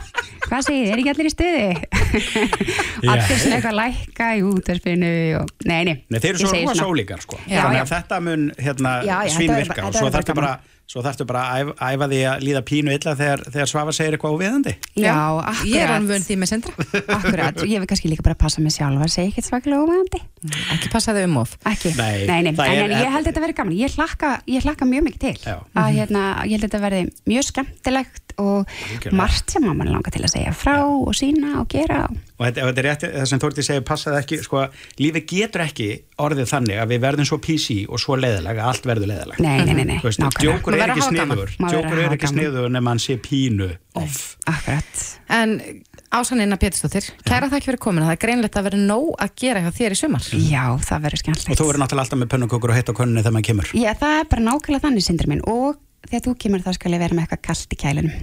[0.46, 1.84] hvað segir, þið, er ekki allir í stuði?
[3.12, 5.96] allir svona eitthvað lækka í útverfinu og, nei, nei.
[6.08, 6.92] Nei, þeir eru svo segi rosa svona.
[6.96, 7.40] ólíkar sko.
[7.46, 7.86] Já, Þannig já.
[7.86, 10.52] að þetta mun hérna, Já, já, verður- og svo þarftu bara,
[10.92, 14.16] svo þarftu bara að æfa, æfa því að líða pínu illa þegar, þegar Svafa segir
[14.18, 14.74] eitthvað óviðandi.
[14.98, 15.14] Já,
[15.64, 16.10] Ég er hann akkurat.
[16.10, 16.74] vön því með sindra.
[17.16, 20.20] Akkurat, ég vil kannski líka bara passa mig sjálf að segja ekkert svakalega ómæðandi.
[20.74, 21.54] Ekki passa þau um of.
[21.70, 23.76] Ekki, Nei, nei, nei, en, er- en ég held þetta verði gaman.
[23.78, 25.34] Ég hlakka, ég hlakka mjög mikið til.
[25.46, 25.56] Já.
[25.78, 29.16] Að hérna, ég held þetta verði mjög skemmtilegt og Algjörlega.
[29.18, 32.06] margt sem mann langar til að segja frá og sína og gera.
[32.38, 34.64] Og þetta, þetta er rétt, það sem Þórti segir, passaði ekki, sko,
[34.98, 35.88] lífi getur ekki
[36.22, 39.42] orðið þannig að við verðum svo PC og svo leiðilega, að allt verður leiðilega.
[39.44, 40.42] Nei, nei, nei, nei, Þú veist, nákvæmlega.
[40.58, 43.70] djókur er ekki sniður, djókur er ekki sniður nema hann sé pínu
[44.00, 44.36] off.
[44.50, 45.02] Akkurat.
[45.32, 45.58] En
[46.12, 48.04] Ásanina Pétursdóttir, kæra þakki fyrir komuna.
[48.10, 50.26] Það er greinlegt að vera nóg að gera hjá þér í sumar.
[50.36, 51.52] Já, það verður skemmtilegt.
[51.54, 53.70] Og þú verður náttúrulega alltaf með pönnukökur og heitt á konunni þegar maður kemur.
[53.80, 55.40] Já, það er bara nákvæmlega þannig, sindur minn.
[55.48, 55.78] Og
[56.08, 58.14] þegar þú kemur þá skal ég vera með eitthvað kalt í kælinum.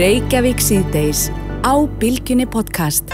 [0.00, 1.28] Reykjavík síðdeis
[1.66, 3.10] á Bilginni podcast.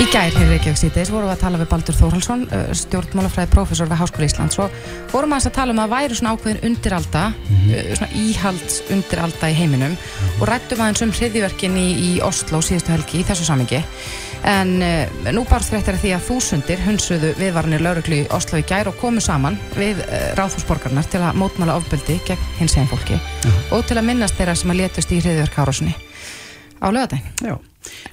[0.00, 3.50] Í gær hér í Reykjavík síðdeis vorum við að tala við Baldur Þórhalsson, uh, stjórnmálafræði
[3.52, 4.76] prófessor við Háskóla Íslands og
[5.12, 9.96] vorum að tala um að væri svona ákveðin undiralda, uh, svona íhalds undiralda í heiminum
[10.38, 13.82] og rættum aðeins um hriðjverkin í, í Oslo síðustu helgi í þessu samingi.
[14.48, 18.88] En uh, nú barst að því að þúsundir hunsuðu viðvarnir lauruglu í Oslo í gær
[18.90, 20.00] og komu saman við
[20.40, 23.20] ráðhúsborgarnar til að mótmála ofbeldi gegn hins eginn fólki
[23.70, 25.94] og til að minnast þeirra sem að létust í hriðjverkárásinni
[26.80, 27.62] á lögadaginn.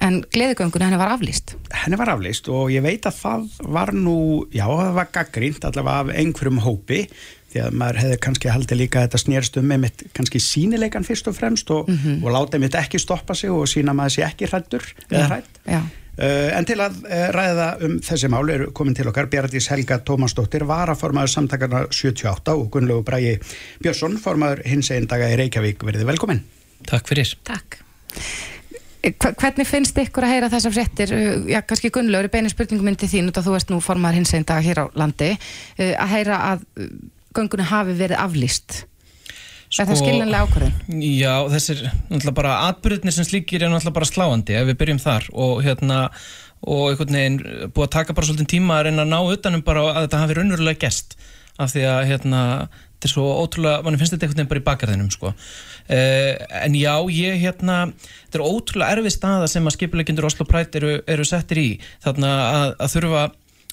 [0.04, 1.56] En gleðigöngun henni var aflýst.
[1.82, 3.44] henni var aflýst og ég veit að það
[3.76, 7.04] var nú, já það var gaggrínt allavega af einhverjum hópi
[7.50, 11.30] því að maður hefði kannski haldið líka að þetta snerst um einmitt kannski sínileikan fyrst
[11.30, 14.86] og fremst og, og láta einmitt ekki stoppa sig og sína maður sé ekki hrættur
[15.08, 15.58] eða hrætt.
[15.66, 15.80] Já.
[16.20, 20.02] Uh, en til að uh, ræða um þessi mál eru komin til okkar Björndís Helga
[20.04, 23.38] Tómasdóttir varaformaður samtakarna 78 og Gunnlegu Bræi
[23.80, 26.42] Björnsson, formaður hins einn daga í Reykjavík, verið velkomin.
[26.90, 27.32] Takk fyrir.
[27.48, 27.80] Takk.
[29.00, 33.08] Hvernig finnst ykkur að heyra þessar fréttir, Uh, já kannski Gunnlaugur, í beinu spurningum myndi
[33.08, 35.30] þín út að þú ert nú formar hins einn dag hér á landi,
[35.78, 36.90] uh, að heyra að uh,
[37.36, 38.82] göngunni hafi verið aflýst.
[39.78, 41.02] Er það Sko- skiljanlega ákvörðun?
[41.14, 45.28] Já, þessir, náttúrulega bara atbyrðinir sem slíkir er náttúrulega bara sláandi ef við byrjum þar
[45.32, 45.98] og hérna
[46.60, 47.36] og einhvern veginn
[47.70, 50.36] búið að taka bara svolítið tíma að reyna að ná utanum bara að þetta hafi
[50.40, 51.14] raunverulega gest
[51.62, 52.42] af því að hérna
[53.00, 55.34] þetta er svo ótrúlega, mann finnst þetta einhvern veginn bara í bakgarðinum sko.
[55.90, 60.82] Uh, en já, ég hérna þetta er ótrúlega erfið staða sem að skipulegjundur Oslo Pride
[60.82, 61.68] eru, eru settir í.
[62.04, 63.26] Þarna að, að þurfa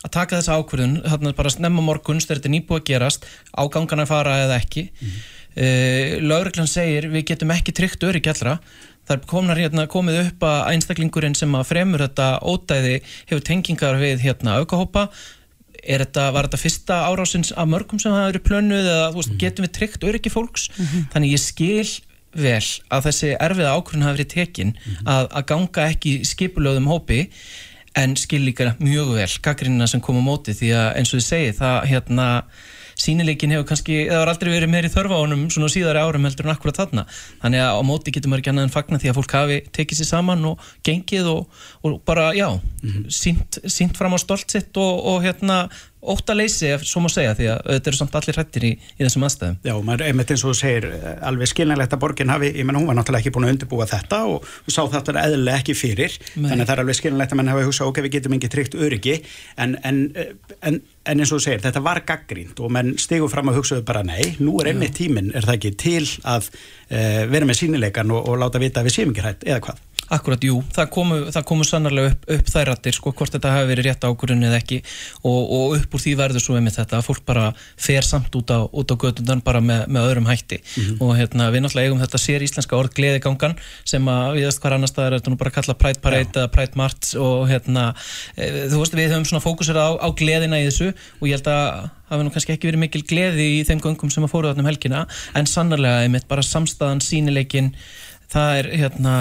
[0.07, 4.05] að taka þessa ákvörðun, þarna bara snemma morguns þegar þetta er nýbúið að gerast ágangan
[4.05, 4.87] að fara eða ekki.
[5.01, 5.17] Mm
[5.57, 8.57] Lögreglan segir við getum ekki tryggt öryggi allra.
[9.07, 12.97] Það er komnar, hérna, komið upp að einstaklingurinn sem að fremur þetta ódæði
[13.29, 15.07] hefur tengingar við hérna aukahópa
[15.87, 19.73] þetta, var þetta fyrsta árásins af mörgum sem það eru plönuð eða veist, getum við
[19.77, 20.67] tryggt öryggi fólks?
[21.13, 21.87] Þannig ég skil
[22.37, 24.73] vel að þessi erfiða ákvörðun hafi verið tekin
[25.05, 27.21] að, að ganga ekki skipulöðum hópi
[27.97, 31.27] en skil líka mjög vel gaggrínina sem kom á móti því að eins og þið
[31.27, 32.27] segið það hérna
[32.97, 36.47] sínileikin hefur kannski, það var aldrei verið meiri þörfa á honum svona síðari árum heldur
[36.47, 37.05] en akkurat þarna.
[37.43, 40.01] Þannig að á móti getur maður ekki annað en fagna því að fólk hafi tekið
[40.01, 42.47] sér saman og gengið og, og bara, já
[43.13, 45.67] sínt, sínt fram á stolt sitt og, og hérna
[46.13, 49.57] óttaleysi, svo má segja því að þetta eru samt allir hrættir í, í þessum aðstæðum.
[49.67, 52.81] Já, maður einmitt eins og þú segir eh, alveg skilnilegt að borgin hafi, ég menna
[52.81, 56.17] hún var náttúrulega ekki búin að undirbúa þetta og, sá þetta eðlilega ekki fyrir.
[56.35, 56.49] Nei.
[56.49, 58.79] þannig að það er alveg skilnilegt að mann hafi hugsað ok, við getum ekki tryggt
[58.87, 59.17] öryggi.
[59.57, 60.01] En, en,
[60.61, 63.85] en, en eins og þú segir, þetta var gaggrínt og menn stigu fram að hugsaðu
[63.87, 68.15] bara nei, nú er einmitt tíminn, er það ekki til að uh, vera með sínileikan
[68.15, 71.17] og, og láta vita að við séum ekki hrætt, eða hvað Akkurat, jú, það komu,
[71.35, 74.59] það komu sannarlega upp, upp þær rættir, sko, hvort þetta hafi verið rétt ákvörðun eða
[74.61, 74.77] ekki.
[75.27, 78.53] Og, og upp úr því verður svo með þetta að fólk bara fer samt út
[78.55, 80.61] á, á götundan bara með, með öðrum hætti.
[81.03, 84.77] Og hérna, við náttúrulega eigum þetta sér íslenska orð gleðigangan sem að við veist hvar
[84.77, 87.85] annar staðar er þetta nú bara að kalla Pride Parade eða Pride March og hérna,
[88.37, 91.51] e, þú veist við höfum svona fókusir á, á gleðina í þessu og ég held
[91.51, 94.63] að hafi nú kannski ekki verið mikil gleði í þeim göngum sem að fóru þarna
[94.63, 95.05] um helgina.
[95.35, 97.73] En sannarlega einmitt bara samstæðan, sínileikin
[98.31, 99.13] það er hérna,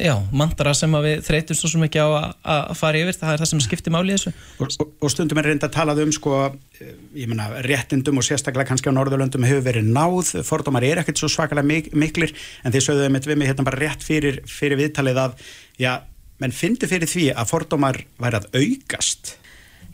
[0.00, 3.32] já, mandara sem að við þreytum svo sem ekki á að, að fara yfir, það
[3.34, 4.32] er það sem skiptir máli í þessu.
[4.56, 6.40] Og, og, og stundum er reynda að talað um sko,
[6.80, 10.32] eh, ég menna, réttindum og sérstaklega kannski á Norðurlöndum hefur verið náð.
[10.48, 12.32] Fordómar er ekkert svo svakalega mik miklir
[12.64, 15.48] en þeir sögðu með við mig hérna bara rétt fyrir, fyrir viðtalið að
[15.80, 15.92] já,
[16.40, 19.36] menn fyndi fyrir því að fordómar væri að aukast.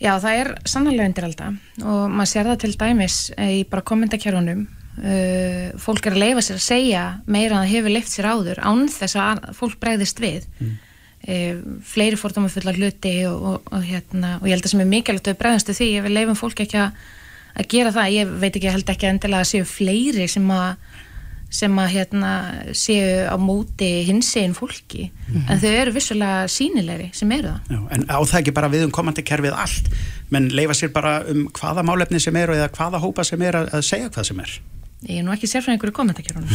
[0.00, 3.84] Já, það er sannlega undir alltaf og maður sér það til dæmis eh, í bara
[3.84, 4.68] kommentarkerfunum
[5.00, 8.62] uh, fólk er að leifa sér að segja meira en það hefur leift sér áður
[8.62, 10.72] án þess að fólk bregðist við mm.
[11.34, 11.60] uh,
[11.92, 15.28] fleiri fordóma fulla hluti og, og, og, hérna, og ég held að sem er mikilvægt
[15.30, 17.04] að við bregðastu því ef við leifum fólk ekki að,
[17.54, 20.74] að gera það, ég veit ekki, ég held ekki endilega að séu fleiri sem að
[21.50, 22.32] sem að hérna
[22.78, 25.50] séu á móti hinsegin fólki mm -hmm.
[25.50, 27.60] en þau eru vissulega sínilegri sem eru það.
[27.70, 29.90] Já, en á það ekki bara við um komandi kerfið allt,
[30.30, 33.82] menn leifa sér bara um hvaða málefni sem eru eða hvaða hópa sem er að
[33.82, 34.60] segja hvað sem er?
[35.08, 36.48] Ég er nú ekki sérfræðingur í kommentarkerunum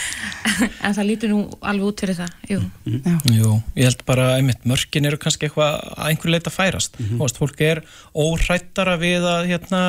[0.84, 3.22] en það lítur nú alveg út fyrir það Jú, mm.
[3.32, 6.98] Jú ég held bara einmitt mörkin eru kannski eitthvað að einhver leita færast.
[6.98, 7.22] Mm -hmm.
[7.24, 7.82] Óst, fólk er
[8.14, 9.82] óhrættara við að hérna,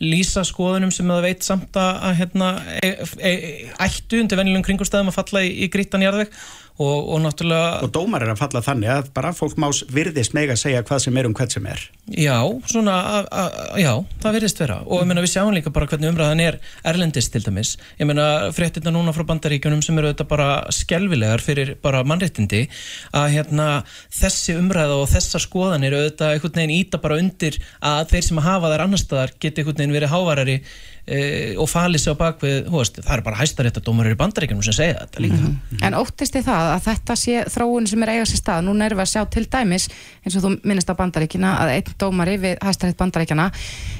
[0.00, 2.48] lýsa skoðunum sem það veit samt að hérna,
[2.82, 2.88] e,
[3.18, 6.28] e, e, ættu undir vennilegum kringumstæðum að falla í, í grítan jarðveg
[6.76, 10.52] og, og náttúrulega og dómar er að falla þannig að bara fólk má virðist meg
[10.52, 11.84] að segja hvað sem er um hvað sem er.
[12.06, 12.36] Já,
[12.70, 13.44] svona, a, a,
[13.80, 14.76] já, það virðist vera.
[14.86, 18.26] Og ég meina við sjáum líka bara hvernig umræðan er erlendist til dæmis, ég meina
[18.56, 22.66] fréttina núna frá bandaríkjunum sem eru þetta bara skelvilegar fyrir bara mannréttindi
[23.16, 23.68] að hérna
[24.14, 28.72] þessi umræða og þessar skoðanir auðvitað einhvern veginn íta bara undir að þeir sem hafa
[28.72, 30.60] þær annar staðar geti einhvern veginn verið hávarari
[31.06, 34.98] e, og falið sér á bakvið, hóast, það er bara hæstaréttadómarir í bandaríkjum sem segja
[35.04, 35.38] þetta líka.
[35.38, 35.84] Mm -hmm.
[35.86, 38.98] En óttist þið það að þetta sé þróun sem er eigað sér stað, núna erum
[38.98, 39.88] við að sjá til dæmis
[40.24, 43.50] eins og þú minnist á bandaríkina að einn dómari við hæstarétt bandaríkjana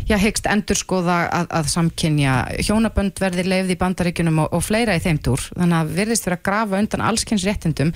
[0.08, 2.34] já, hegst endur skoða að, að samkynja
[2.66, 6.38] hjónabönd verði leifð í bandaríkunum og, og fleira í þeim túr, þannig að virðist fyrir
[6.38, 7.92] að grafa undan allskynns réttindum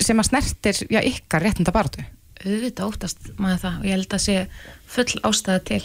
[0.00, 2.04] sem að snertir, já, ykkar réttindabartu.
[2.42, 4.36] Auðvitað óttast maður það og ég held að sé
[4.90, 5.82] full ástæða til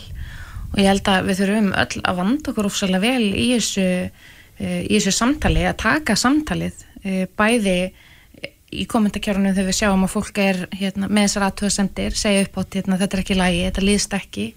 [0.74, 3.88] og ég held að við þurfum öll að vanda okkur ofsalega vel í þessu,
[4.59, 7.78] eh, í þessu samtali, að taka samtalið eh, bæði
[8.68, 12.78] í kommentarkjörunum þegar við sjáum að fólk er hérna, með þessar aðtöðasendir, segja upp átt
[12.82, 14.47] hérna, þetta er ekki lægi, þetta líðst ekki.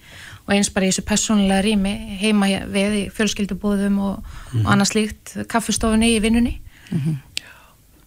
[0.48, 4.64] Og eins bara í þessu personlega rými heima við í fjölskyldubóðum og, mm -hmm.
[4.64, 6.58] og annars líkt kaffustofunni í vinnunni.
[6.90, 7.29] Mm -hmm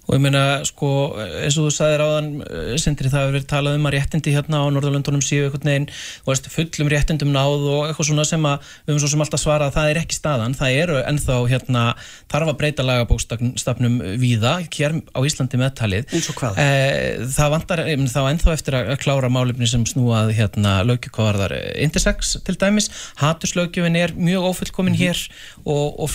[0.04, 3.78] og ég meina sko eins og þú sagðir áðan eh, sindri það hefur verið talað
[3.78, 5.88] um að réttindi hérna á Norðalundunum séu eitthvað neginn
[6.28, 9.68] veist, fullum réttindum náð og eitthvað svona sem að við höfum svo sem alltaf svarað
[9.70, 11.84] að það er ekki staðan það eru ennþá hérna
[12.34, 16.60] þarf að breyta lagabókstafnum víða hér á Íslandi meðtalið eins og hvað?
[16.60, 16.68] E,
[17.32, 22.92] það vantar þá ennþá eftir að klára málefni sem snúað hérna lögjökvarðar intersex til dæmis
[23.22, 25.08] hatuslögjöfin er mjög ofullkomin mm -hmm.
[25.08, 25.18] hér
[25.64, 26.10] og, og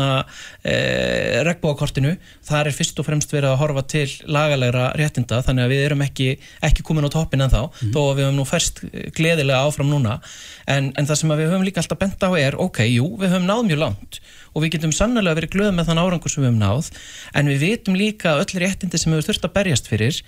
[0.00, 0.24] hérna hérna
[0.64, 2.14] e, regnbóakortinu,
[2.46, 6.04] það er fyrst og fremst verið að horfa til lagalegra réttinda þannig að við erum
[6.04, 6.28] ekki,
[6.66, 7.92] ekki komin á toppin en þá, mm.
[7.94, 8.82] þó að við höfum nú færst
[9.16, 10.18] gleðilega áfram núna,
[10.66, 13.48] en, en það sem við höfum líka alltaf bent á er, ok, jú, við höfum
[13.48, 14.20] náð mjög langt
[14.50, 16.90] og við getum sannlega verið glöð með þann árangur sem við höfum náð,
[17.38, 20.22] en við vitum líka öll réttindi sem við þurfum að berjast fyrir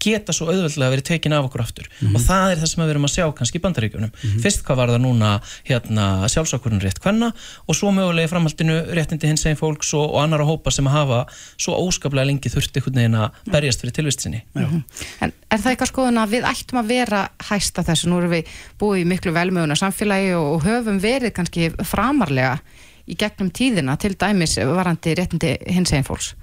[0.00, 2.14] geta svo auðvöldlega verið tekin af okkur aftur mm -hmm.
[2.16, 4.10] og það er það sem við erum að sjá kannski í bandaríkjunum.
[4.10, 4.42] Mm -hmm.
[4.42, 5.30] Fyrst hvað var það núna
[5.64, 7.32] hérna, sjálfsákurinn rétt hvenna
[7.68, 10.86] og svo mögulega í framhaldinu réttindi hins eginn fólks og, og annar að hópa sem
[10.86, 11.26] að hafa
[11.56, 14.42] svo óskaplega lengi þurfti einhvern veginn að berjast fyrir tilvistinni.
[14.54, 14.82] Mm -hmm.
[15.20, 18.08] En er það eitthvað skoðun að við ættum að vera hæsta þessu?
[18.08, 18.44] Nú erum við
[18.78, 22.58] búið í miklu velmöguna samfélagi og, og höfum verið kannski framarlega
[23.10, 26.34] í gegnum tíðina til dæmis varandi réttindi hins eginn fólks.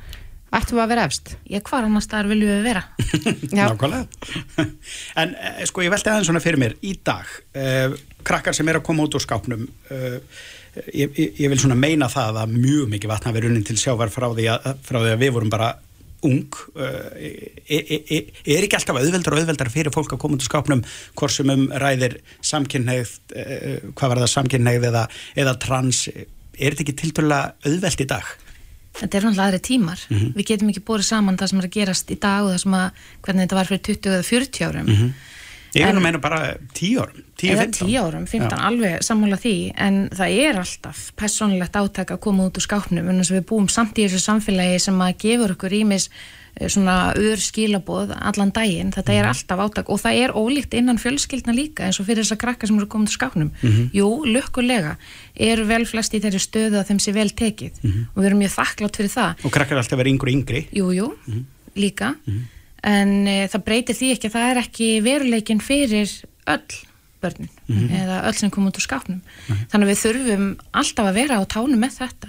[0.48, 1.34] Ættum við að vera efst?
[1.52, 2.84] Já, hvað annars þar viljum við vera?
[3.58, 4.68] Nákvæmlega.
[5.22, 8.80] en eh, sko ég veldi aðeins svona fyrir mér, í dag, uh, krakkar sem er
[8.80, 10.16] að koma út úr skápnum, uh,
[10.96, 14.30] ég, ég vil svona meina það að mjög mikið vatna verið unnin til sjávar frá
[14.32, 15.74] því að, frá því að við vorum bara
[16.28, 20.48] ung, uh, er, er, er ekki alltaf auðveldar og auðveldar fyrir fólk að koma út
[20.48, 20.88] úr skápnum,
[21.20, 23.18] hvorsum um ræðir samkynneið,
[23.92, 25.06] hvað var það samkynneið eða,
[25.44, 28.36] eða trans, er þetta ekki tilturlega auðveld í dag?
[28.98, 30.36] Þetta er náttúrulega aðri tímar mm -hmm.
[30.36, 32.78] við getum ekki búið saman það sem er að gerast í dag og það sem
[32.82, 35.12] að, hvernig þetta var fyrir 20 eða 40 árum mm -hmm.
[35.76, 38.66] Ég vil nú meina bara 10 árum 10-15 árum, 15, Já.
[38.66, 43.20] alveg sammála því en það er alltaf personlegt átæk að koma út úr skápnum en
[43.20, 46.10] þess að við búum samt í þessu samfélagi sem að gefur okkur ímis
[46.66, 49.34] svona ur skilaboð allan daginn, þetta er mhm.
[49.34, 52.70] alltaf átak og það er ólíkt innan fjölskyldna líka eins og fyrir þess að krakka
[52.70, 53.90] sem eru komið til skáknum mm -hmm.
[53.94, 54.98] jú, lukkulega,
[55.36, 58.06] eru vel flest í þeirri stöðu að þeim sé vel tekið mm -hmm.
[58.14, 61.08] og við erum mjög þakklátt fyrir það og krakkar alltaf verið yngri yngri jú, jú,
[61.08, 61.44] mm -hmm.
[61.76, 62.42] líka mhm.
[62.84, 66.10] en e, það breytir því ekki að það er ekki veruleikin fyrir
[66.48, 66.74] öll
[67.22, 68.02] börnin mm -hmm.
[68.02, 69.68] eða öll sem kom út úr skápnum mm -hmm.
[69.72, 72.28] þannig að við þurfum alltaf að vera á tánu með þetta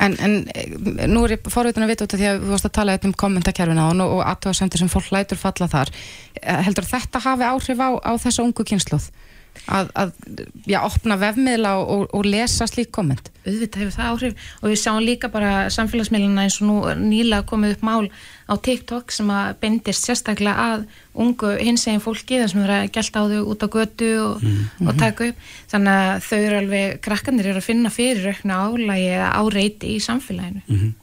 [0.00, 2.68] en, en eh, nú er ég forvitin að vita út af því að við varst
[2.68, 5.88] að tala um kommentarkerfina og, og aðtöðasendir sem fólk lætur falla þar
[6.42, 9.10] eh, heldur þetta hafi áhrif á, á þessa ungu kynsluð
[9.68, 10.10] að, að
[10.68, 14.78] já, opna vefmiðla og, og, og lesa slík komment auðvitað hefur það áhrif og við
[14.80, 16.76] sjáum líka bara samfélagsmiðluna eins og nú
[17.10, 18.06] nýlega komið upp mál
[18.48, 20.84] á TikTok sem að bendist sérstaklega að
[21.20, 24.88] ungu hinsegin fólki þar sem eru að gelta á þau út á götu og, Mhm.
[24.88, 25.36] og taka upp
[25.70, 30.00] þannig að þau eru alveg, krakkandir eru að finna fyrir aukna álægi eða áreiti í
[30.00, 30.94] samfélaginu Mhm.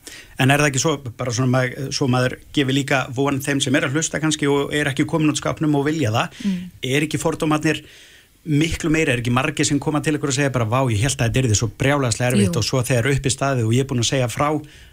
[0.41, 3.75] En er það ekki svo, bara svona maður, svo maður gefi líka von þeim sem
[3.75, 6.69] er að hlusta kannski og er ekki komin út skapnum og vilja það, Mm.
[6.83, 7.83] er ekki fordómatnir
[8.45, 11.13] miklu meira, er ekki margir sem koma til ykkur og segja bara, vá, ég held
[11.19, 12.57] að þetta er því svo brjálæslega erfitt Jú.
[12.57, 14.47] og svo þegar upp í staði og ég er búin að segja frá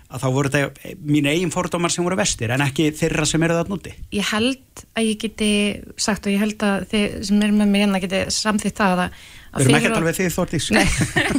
[0.09, 3.57] að þá voru þetta mín eigin fordómar sem voru vestir en ekki þeirra sem eru
[3.59, 3.93] það núti.
[4.17, 5.49] ég held að ég geti
[6.01, 9.19] sagt og ég held að þið sem eru með mig hérna geti samþýtt það að,
[9.53, 10.69] að Við erum ekkert alveg því þórtís.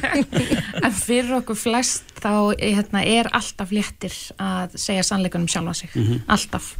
[0.85, 6.21] en fyrir okkur flest þá hérna, er alltaf léttir að segja sannleikunum sjálfa sig Mhm.
[6.27, 6.73] alltaf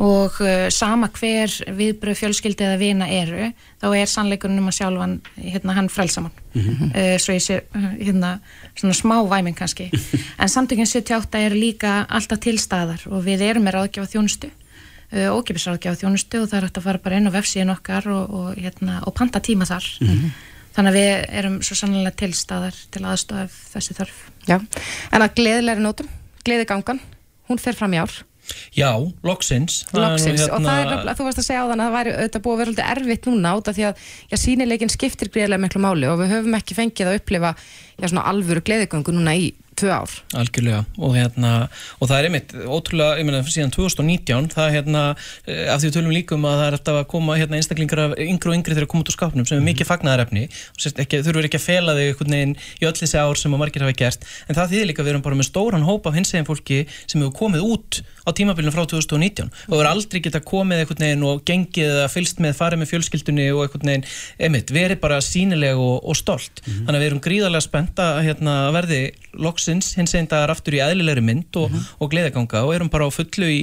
[0.00, 3.50] og uh, sama hver viðbröð fjölskyldi eða vina eru
[3.82, 6.88] þá er sannleikunum að sjálfan hérna, hann frelsamann Mhm.
[6.96, 8.30] uh, svo ég sé uh, hérna,
[8.74, 9.90] svona smá væming kannski
[10.40, 15.68] en samtökinn 78 eru líka alltaf tilstaðar og við erum með ráðgjafa þjónustu uh, ókipis
[15.68, 18.48] ráðgjafa þjónustu og það er hægt að fara bara inn á vefsíðin okkar og, og,
[18.58, 20.32] hérna, og panta tíma þar Mhm.
[20.74, 24.56] þannig að við erum svo sannlega tilstaðar til aðstofa ef þessi þörf Já,
[25.12, 26.08] en að gleðilegri nótum,
[26.46, 27.00] gleðigangan,
[27.50, 28.10] hún fer fram í ár.
[28.76, 28.90] Já,
[29.26, 29.84] loksins.
[29.92, 32.44] Loksins, og það er hérna- þú varst að segja á þann að það væri auðvitað
[32.44, 35.80] búið að vera alltaf erfitt núna út af því að já, sínileikin skiptir greiðlega miklu
[35.84, 39.90] máli og við höfum ekki fengið að upplifa já, svona alvöru gleðigöngu núna í tvö
[39.94, 40.16] ár.
[40.40, 41.52] Algjörlega og hérna
[41.98, 45.04] og það er einmitt ótrúlega, ég meina síðan 2019 það er hérna,
[45.46, 48.04] eh, af því við tölum líka um að það er alltaf að koma hérna einstaklingar
[48.04, 50.80] af yngri og yngri þegar að koma út úr skápnum sem er mikið fagnaðarefni og
[51.10, 53.96] þurfur ekki að fela þig einhvern veginn í öll þessi ár sem að margir hafa
[53.96, 56.84] gert en það þýðir líka að við erum bara með stóran hóp af hinsegin fólki
[57.06, 61.26] sem hefur komið út á tímabilinu frá 2019 og hefur aldrei geta komið einhvern veginn
[61.26, 64.06] og gengið eða fylst með, farið með fjölskyldunni og einhvern veginn,
[64.38, 66.62] einmitt, verið bara sínileg og, og stolt.
[66.66, 69.00] Þannig að við erum gríðarlega spennt að hérna, verði
[69.38, 73.10] loksins hins einn dagar aftur í eðlilegri mynd og, og gleðaganga og erum bara á
[73.14, 73.60] fullu í,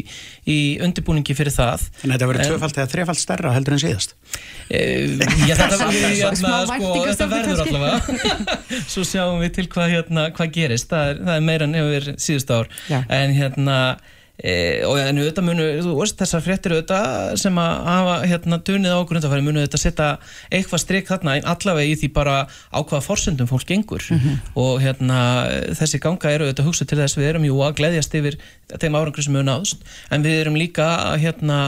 [0.47, 1.87] í undirbúningi fyrir það.
[2.03, 4.15] En þetta verður En- tvöfalt eða þrefalt stærra heldur en síðast.
[4.69, 6.93] Eh, Já, þetta, verður, hérna, sko,
[7.31, 8.59] verður allavega
[8.93, 11.93] Svo sjáum við til hvað, hérna, hvað gerist það er, það er meira en hefur
[11.97, 12.99] verið síðust ár Já.
[13.19, 13.77] en hérna
[14.37, 18.93] e, og en auðvitað munu, þú veist, þessar fréttir auðvitað sem að hafa hérna dunið
[18.93, 20.09] á okkur undanfæri munu auðvitað setja
[20.53, 24.05] eitthvað strik þarna en allavega í því bara á hvaða forsendum fólk gengur.
[24.57, 25.19] Og hérna
[25.77, 28.39] þessi ganga eru auðvitað hugsað til þess við erum jú að gleðjast yfir
[28.77, 31.59] þeim árangri sem hefur náðst en við erum líka að hérna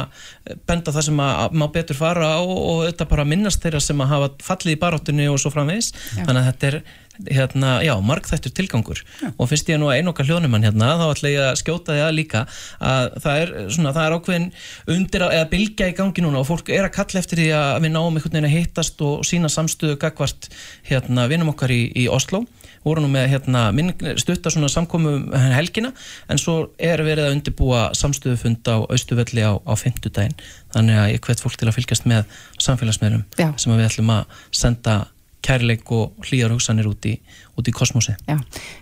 [0.67, 4.11] benda það sem að má betur fara á og auðvitað bara minnast þeirra sem að
[4.13, 5.93] hafa fallið í baráttunni og svo framvegis.
[6.17, 6.25] Já.
[6.25, 6.81] þannig að þetta er
[7.27, 9.01] hérna, já, margþættur tilgangur.
[9.35, 12.15] Og finnst ég nú að einoka hljónumann hérna þá ætla ég að skjóta því að
[12.15, 12.43] líka
[12.79, 14.47] að það er svona, það er ákveðin
[14.95, 17.73] undir að, eða bylgja í gangi núna og fólk er að kalla eftir því að
[17.83, 20.49] við náum einhvern veginn að hittast og sína samstöðu gagvart
[20.87, 22.45] hérna vinnum okkar í, í Oslo.
[22.85, 23.91] Voru nú með hérna minn,
[24.21, 25.91] stutta svona samkomu um helgina
[26.31, 30.37] en svo er verið að undirbúa samstöðufund á Austuvelli á, á fimmtudaginn.
[30.71, 33.49] Þannig að ég hvet fólk til að fylgjast með samfélagsmiðlum Já.
[33.59, 34.99] sem við ætlum að senda
[35.45, 37.15] kærleik og hlýjar hugsanir út í,
[37.57, 38.15] út í kosmosi.
[38.27, 38.37] Já,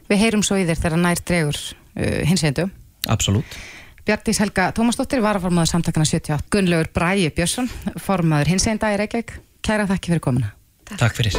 [0.10, 2.68] við heyrum svo í þér þegar nær dregur uh, hins eindu.
[3.08, 3.58] Absolutt.
[4.08, 7.68] Bjartís Helga Tómasdóttir, varaformaður samtakana 78, Gunnlaugur Bræi Björnsson,
[8.00, 9.36] formaður hins einda í Reykjavík.
[9.68, 10.54] Kæra þakki fyrir komuna.
[10.94, 11.36] Takk fyrir.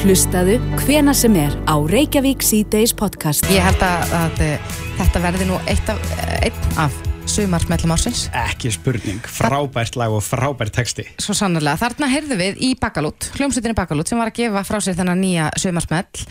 [0.00, 3.44] Hlustaðu hvena sem er á Reykjavík C-Days podcast.
[3.52, 6.00] Ég held að, að uh, þetta verði nú eitt af,
[6.40, 8.24] einn af sumarsmellum ársins.
[8.36, 11.04] Ekki spurning, frábært lag og frábært texti.
[11.22, 11.78] Svo sannarlega.
[11.80, 15.50] Þarna heyrðu við í Bakalút, hljómsveitinni Bakalút sem var að gefa frá sér þennan nýja
[15.60, 16.24] sumarsmell.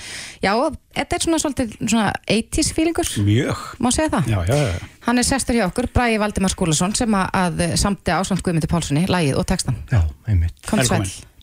[0.43, 0.51] Já,
[0.99, 3.63] þetta er svona svolítið svona 80s feelingur, Mjög.
[3.79, 4.29] má segja það.
[4.33, 4.91] Já, já, já.
[5.07, 9.39] Hann er sestur hjá okkur, Bræi Valdimar Skúlason sem að, samti ásvand Guðmundi Pálssoni, lægið
[9.39, 9.79] og textan.
[9.91, 10.55] Já, einmitt.
[10.69, 10.85] Kom.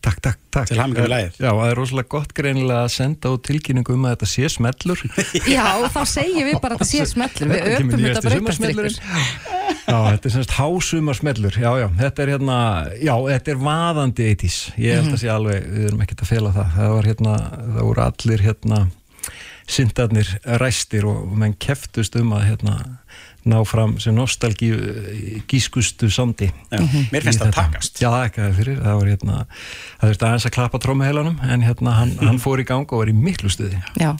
[0.06, 0.68] Takk, takk, takk.
[0.70, 1.38] Til hamingju með lagið.
[1.42, 5.00] Já, það er rosalega gott greinilega að senda út tilkynningu um að þetta sé smellur.
[5.56, 7.50] Já, þá segjum við bara að þetta sé smellur.
[7.50, 8.98] Við öpum þetta ykkur.
[9.86, 11.58] Já, þetta er semst hásumar smellur.
[11.58, 12.58] Já, já, þetta er hérna,
[13.02, 14.60] já, þetta er vaðandi 80s.
[14.78, 15.16] Ég held Mhm.
[15.18, 16.70] að sé alveg, við erum ekkert að fela það.
[16.78, 17.34] Það var hérna,
[17.74, 18.80] það voru allir hérna
[19.66, 20.28] syndarnir
[20.62, 22.74] ræstir og menn keftust um að hérna
[23.46, 24.70] ná fram sem nostalgí
[25.48, 26.48] gískustu sandi.
[26.70, 26.80] Já,
[27.12, 28.00] mér finnst það takast.
[28.02, 32.14] Já, ekki fyrir, það var hérna það þurfti aðeins að klappa trómuheilanum en hérna hann,
[32.28, 33.80] hann fór í gang og var í miklu stuði.
[34.00, 34.12] Já,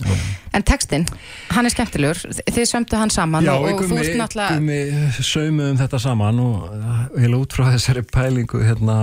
[0.57, 1.07] en textin,
[1.53, 5.25] hann er skemmtilegur, þið sömdu hann saman Já, og, við og þú ert náttúrulega, gummi
[5.33, 8.99] saumuðum þetta saman og heila út frá þessari pælingu hérna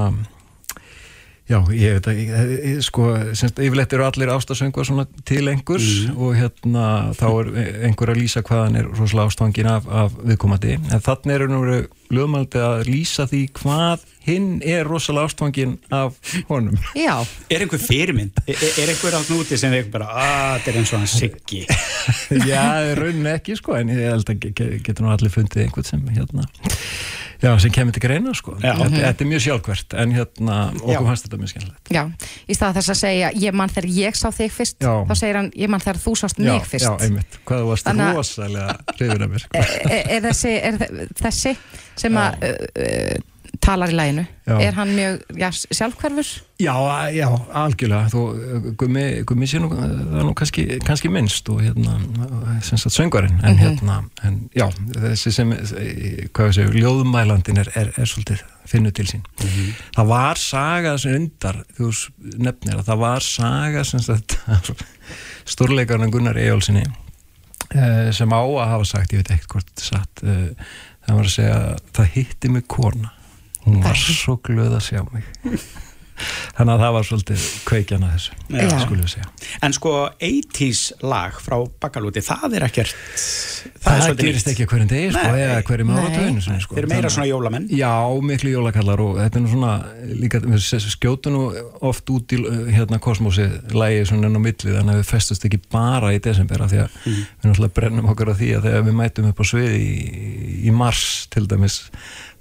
[1.50, 3.04] Já, ég veit að, ég- ég- sko,
[3.36, 6.18] semst, yfirleitt eru allir ástasöngur svona til einhvers Mhm.
[6.18, 6.86] og hérna,
[7.20, 7.50] þá er
[7.90, 11.88] einhver að lýsa hvað hann er rosalega ástangin af, af viðkomandi, en þannig eru nú
[12.16, 16.16] lögmaldi að lýsa því hvað hinn er rosalega ástangin af
[16.48, 16.78] honum.
[16.96, 17.26] Já.
[17.52, 18.32] Er einhver fyrirmynd?
[18.48, 21.66] Er, er einhver átt núti sem er bara, að þetta er eins og hann Siggi?
[22.48, 25.86] Já, raunin ekki, sko, en ég held að ge- ge- getur nú allir fundið einhvern
[25.92, 26.48] sem, hérna,
[27.44, 28.56] já, sem kemur til greina, sko.
[28.64, 28.72] Já.
[28.80, 31.02] Þetta, þetta er mjög sjálfkvært, en hérna, okkur Já.
[31.10, 31.92] fannst þetta mjög skemmtilegt.
[31.94, 32.04] Já,
[32.48, 34.94] í stað þess að segja ég mann þegar ég sá þig fyrst Já.
[35.10, 38.08] þá segir hann ég mann þegar þú sást mig fyrst Já, einmitt, hvað varst Þannig
[38.08, 39.66] að- rosalega hrifin af mér, sko.
[39.98, 41.56] er, er, þessi, er þe- þessi
[42.06, 42.48] sem að
[43.64, 44.56] talar í læginu Já.
[44.60, 46.30] er hann mjög já, sjálfhverfur?
[46.60, 46.74] Já,
[47.16, 47.28] já,
[47.64, 48.22] algjörlega þú,
[48.80, 51.96] gummi, gummi sé nú það er nú kannski, kannski minnst og hérna
[52.64, 53.62] sem sagt söngvarinn en Mhm.
[53.64, 59.06] hérna, en já, þessi sem hvað við segjum, ljóðumælandin er, er, er svolítið finnu til
[59.08, 59.24] sín
[59.96, 61.90] það var saga sem undar þú
[62.44, 64.38] nefnir að það var saga sem sagt
[65.46, 66.84] stórleikarinn Gunnar Eyjólfsinni
[67.76, 70.54] eh, sem á að hafa sagt, ég veit ekkert hvort satt eh,
[71.08, 71.60] það var að segja,
[71.98, 73.12] það hitti mig kona
[73.66, 75.26] hún var svo glöð að sjá mig
[76.54, 78.68] þannig að það var svolítið kveikjan að þessu, Já.
[78.84, 79.30] skulum við segja
[79.66, 79.92] En sko
[80.24, 85.58] 80s lag frá Bakalúti, það er ekkert það, svolítið gerist ekki hverjum degi sko, eða
[85.68, 86.76] hverjum áratöðinu sko.
[86.78, 87.66] Þeir eru meira svona jólamenn.
[87.74, 87.90] já,
[88.30, 89.74] miklu jólakallar og þetta er nú svona
[90.22, 91.44] líka, við s- skjótum nú
[91.90, 95.50] oft út í uh, hérna kosmosi lægi svona enn á milli þannig að við festust
[95.50, 97.26] ekki bara í desember af því að Mm.
[97.42, 100.72] við náttúrulega brennum okkur á því að þegar við mætum upp á sviði í, í
[100.72, 101.04] mars
[101.34, 101.82] til dæmis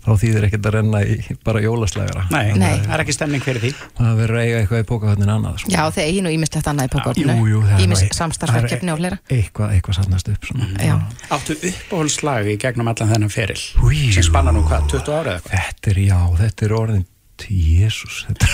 [0.02, 2.24] þá þýðir ekkert að renna í bara jólaslægara.
[2.32, 2.80] Nei, Nei.
[2.82, 3.70] það er ekki stemning fyrir því.
[3.98, 5.72] Það verður eiga eitthvað í pókahotnin annað sko.
[5.72, 9.00] Já, þeir eigi nú ímislegt annað í jú, jú, pókortinu það er Ímis samstarfverkefni og
[9.02, 9.18] fleira.
[9.30, 10.68] eitthvað, eitthvað sannast upp svona.
[10.82, 10.94] Já,
[11.36, 13.58] Áttu uppáhaldslag í gegnum allan þennan feril?
[13.86, 15.66] Új, sem spanna nú hvað, 20 ára eða eitthvað?
[15.68, 17.04] Þetta er, já, þetta er orðin
[17.42, 18.48] Jésús, þetta,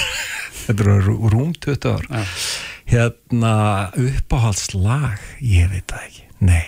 [0.67, 2.09] þetta er rúm 20 ár.
[2.09, 2.25] Já.
[2.89, 3.55] Hérna,
[4.01, 5.19] uppáhaldslag?
[5.45, 6.67] Ég veit það ekki, nei.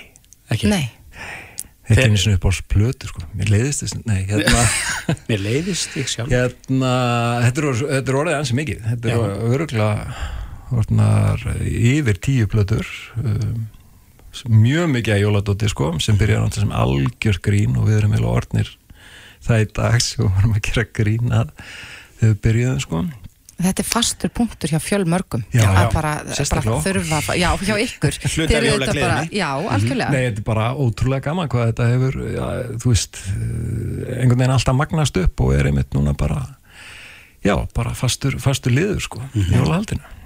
[0.51, 0.68] Ekki?
[0.72, 0.89] nei
[1.91, 3.24] Er eins og uppáhaldsplötu, sko.
[3.34, 4.62] Mér leiðist þess, nei, hérna
[5.30, 6.93] Mér leiðist ég sjálf Hérna,
[7.47, 8.84] þetta er, þetta er orðið ansi mikið.
[8.93, 9.95] Þetta er öruglega
[10.70, 12.86] yfir tíu plötur
[13.18, 13.64] um,
[14.55, 18.36] mjög mikið að jóladóti sko, sem byrjar náttúrulega sem algjör grín og við erum eiginlega
[18.38, 18.70] orðnir
[19.43, 21.51] það í dag sem við varum að gera grín að
[22.20, 23.03] við byrjuðum sko
[23.61, 25.42] Þetta er fastur punktur hjá fjölmörgum.
[25.52, 25.88] Já, að já.
[25.92, 28.16] bara, bara þurfa Já, hjá ykkur.
[28.22, 29.02] Þetta jólagleðinni.
[29.04, 30.12] bara- Já, algjörlega.
[30.14, 32.46] Nei, þetta er bara ótrúlega gaman hvað þetta hefur, já,
[32.80, 36.40] þú veist, eh, einhvern veginn alltaf magnast upp og er einmitt núna bara,
[37.44, 40.16] já, bara fastur, fastur liður, sko, í jólahaldinu.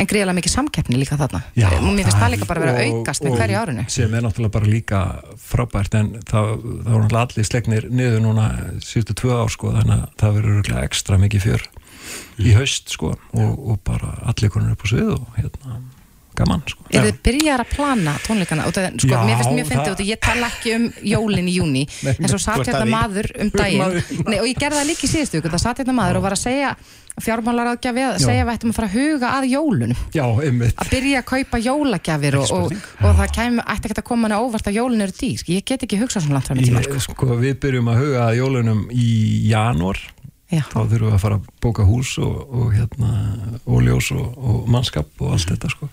[0.00, 1.42] En greiðlega mikið samkeppni líka þarna.
[1.58, 3.84] Já, og mér finnst það líka bara að vera aukast með hverju árinu.
[3.92, 5.00] sem er náttúrulega bara líka
[5.36, 8.46] frábært en það, það voru náttúrulega allir slegnir niður núna
[8.80, 11.66] síðustu tvö ár sko þannig að það verður ekstra mikið fjör
[12.40, 15.80] í haust sko og, og bara allir konur upp á svið og hérna
[16.40, 16.84] gaman sko.
[16.94, 18.64] Er þið byrjar að plana tónleikana?
[18.70, 21.50] Af, sko, Já, mér finnst mjög fyndið það- út af, ég tala ekki um jólin
[21.50, 21.82] í júni
[22.14, 24.00] en svo satt hérna að maður um daginn.
[24.24, 26.36] Nei, og ég gerði það líka í síðustu viku, það satt hérna maður og var
[26.38, 26.72] að segja
[27.20, 28.22] fjármálaráðgjafi að Já.
[28.22, 29.98] segja að við ættum að fara að huga að jólunum.
[30.16, 30.76] Já, einmitt.
[30.80, 34.38] Að byrja að kaupa jólagjafir og, og, og það kæm, ætti ekki að koma hana
[34.40, 37.28] óvart að jólun eru dýr, ég get ekki hugsað svona langt fram í tíma sko,
[37.42, 39.10] við byrjum að huga að jólunum í
[39.50, 40.00] janúar
[40.50, 40.64] Já.
[40.66, 43.10] þá þurfum við að fara að bóka hús og, og hérna,
[43.62, 45.88] og ljós og, og mannskap og allt þetta sko.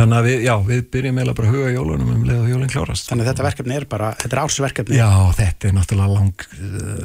[0.00, 2.74] Þannig að við, já, við byrjum eiginlega bara að huga jólunum um leið og jólinn
[2.74, 3.08] klárast.
[3.12, 4.98] Þannig að þetta verkefni er bara, þetta er ársverkefni.
[4.98, 6.46] Já, þetta er náttúrulega lang,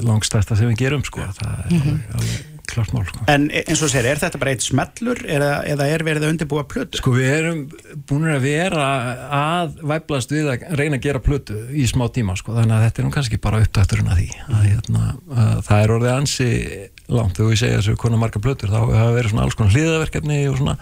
[0.09, 3.23] langstæsta sem við gerum sko, það er alveg, alveg klart mál sko.
[3.31, 6.65] En eins og sér, er þetta bara eitt smellur eða, eða er verið að undirbúa
[6.69, 6.99] plötu?
[7.01, 7.61] Sko við erum
[8.09, 8.87] búin að vera
[9.37, 13.01] að væplast við að reyna að gera plötu í smá tíma sko, þannig að þetta
[13.03, 15.05] er nú kannski bara uppdætturinn að því að, hérna,
[15.45, 16.49] að það er orðið ansi
[17.07, 20.43] langt þegar við segja þessu konar marga plötur þá hafa verið svona alls konar hliðaverkefni
[20.51, 20.77] og svona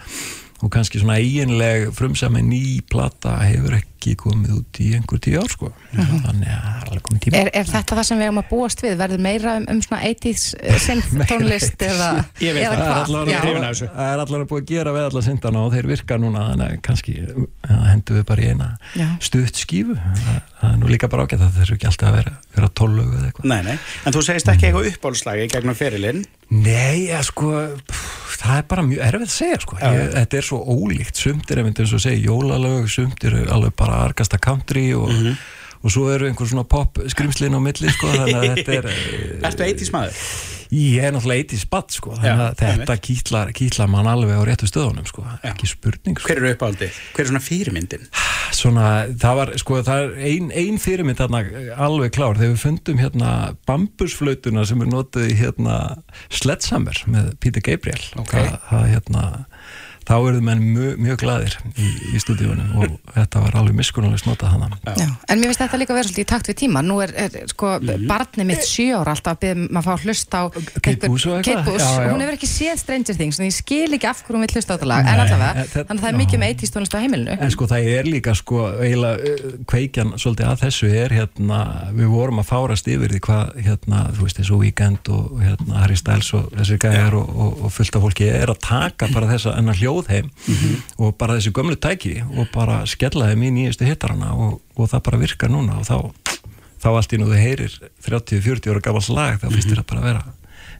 [0.64, 5.50] og kannski svona eiginleg frumsami ný plata hefur ekki komið út í einhver tíu ár
[5.50, 5.68] sko.
[5.92, 8.46] Þannig að það er alveg komið tíma Er, er þetta það sem við erum að
[8.52, 8.94] búast við?
[9.00, 10.44] Verður meira um, um svona 80s
[10.86, 12.10] synth tónlist eða,
[12.46, 15.90] Ég veit eða það, það er allavega búið að gera við alla syndana og þeir
[15.92, 18.70] virka núna þannig að kannski ja, hendum við bara í eina
[19.24, 19.98] stutt skífu.
[19.98, 23.18] Það, er nú líka bara ágætt að það er ekki alltaf að vera, vera tólögu
[23.18, 23.50] eða eitthvað.
[23.52, 23.76] Nei, nei,
[24.06, 26.24] en þú segist ekki eitthvað uppáhaldslagi gegnum ferilinn?
[26.54, 27.52] Nei, ja, sko
[27.90, 29.76] pff, það er bara mjög erfið að segja sko.
[29.80, 33.74] Ég, þetta er svo ólíkt, sumt er einmitt eins og segja jólalög, sumt er alveg
[33.76, 35.36] bara argasta country og, Mhm.
[35.86, 38.92] Og svo eru einhver svona pop skrimslin á milli sko, þannig að þetta er
[39.46, 40.20] Ertu 80s maður?
[40.74, 44.66] Ég er náttúrulega 80s spatt sko, þannig að þetta kýtlar, kýtlar mann alveg á réttu
[44.66, 46.26] stöðunum sko, ekki spurning sko.
[46.26, 46.98] Hver eru uppáldið?
[47.14, 48.08] Hver er svona fyrirmyndin?
[48.56, 48.88] Svona,
[49.20, 51.42] það var, sko, það er ein, ein fyrirmynd þarna
[51.86, 53.32] alveg klár þegar við fundum hérna
[53.68, 55.78] bambusflautuna sem er notið í hérna
[56.34, 58.46] Sledgehammer með Peter Gabriel okay.
[58.46, 59.24] það, það hérna
[60.06, 64.54] þá eruðu menn mjög, mjög gladir í, í stúdíunum og þetta var alveg miskunnulegst notað
[64.54, 64.68] hana.
[64.86, 65.08] Já.
[65.26, 66.82] En mér finnst þetta líka verið svolítið í takt við tíma.
[66.86, 70.06] Nú er, er sko, barnið mitt sjö ára alltaf að byrja maður að fá að
[70.06, 70.44] hlusta á
[71.06, 71.80] Bush og eitthvað?
[71.80, 72.10] Já, já.
[72.12, 74.70] Hún hefur ekki séð Stranger Things, en ég skil ekki af hverju hún vil hlusta
[74.70, 75.10] á þetta lag.
[75.10, 77.36] En allavega, þannig að það er mikið um 80s tónlist á heimilinu.
[77.36, 81.60] En sko það er líka sko eiginlega uh, kveikjan svolítið að þessu er hérna,
[81.96, 85.98] við vorum að fárast yfir því hvað hérna, þú veist þessu Weekend og hérna Harry
[85.98, 89.56] Styles og þessi gæjar og, og, og fullt af fólki er að taka bara þessa
[89.60, 90.30] enna hljóðheim
[90.98, 95.02] og bara þessi gömlu tæki og bara skella þeim í nýjastu hittarana og, og það
[95.08, 96.40] bara virkar núna og þá,
[96.82, 97.76] þá allt í nú þú heyrir
[98.06, 100.24] 30-40 ára gamals lag þá finnst þér að bara vera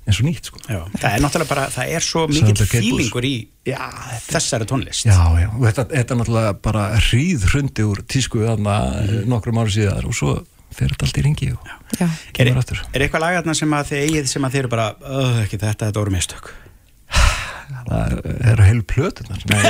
[0.07, 0.61] eins og nýtt sko.
[0.71, 2.67] Já, það er náttúrulega bara, það er svo Bush.
[2.71, 3.33] fílingur í
[3.67, 3.81] já,
[4.29, 5.03] þessari tónlist.
[5.09, 9.25] Já, já, og þetta, þetta er náttúrulega bara hríð hrundi úr tísku þarna Mhm.
[9.33, 10.37] nokkrum árum síðar og svo
[10.71, 11.67] fer þetta allt í ringi og
[11.99, 12.07] Já.
[12.39, 12.79] kemur aftur.
[12.95, 15.87] Er eitthvað lagarna sem að þið eigið sem að þið eru bara, öð, ekki þetta,
[15.91, 16.53] þetta voru mistök?
[17.87, 18.17] Það
[18.51, 19.45] eru heilu plötunar.
[19.51, 19.63] Nei,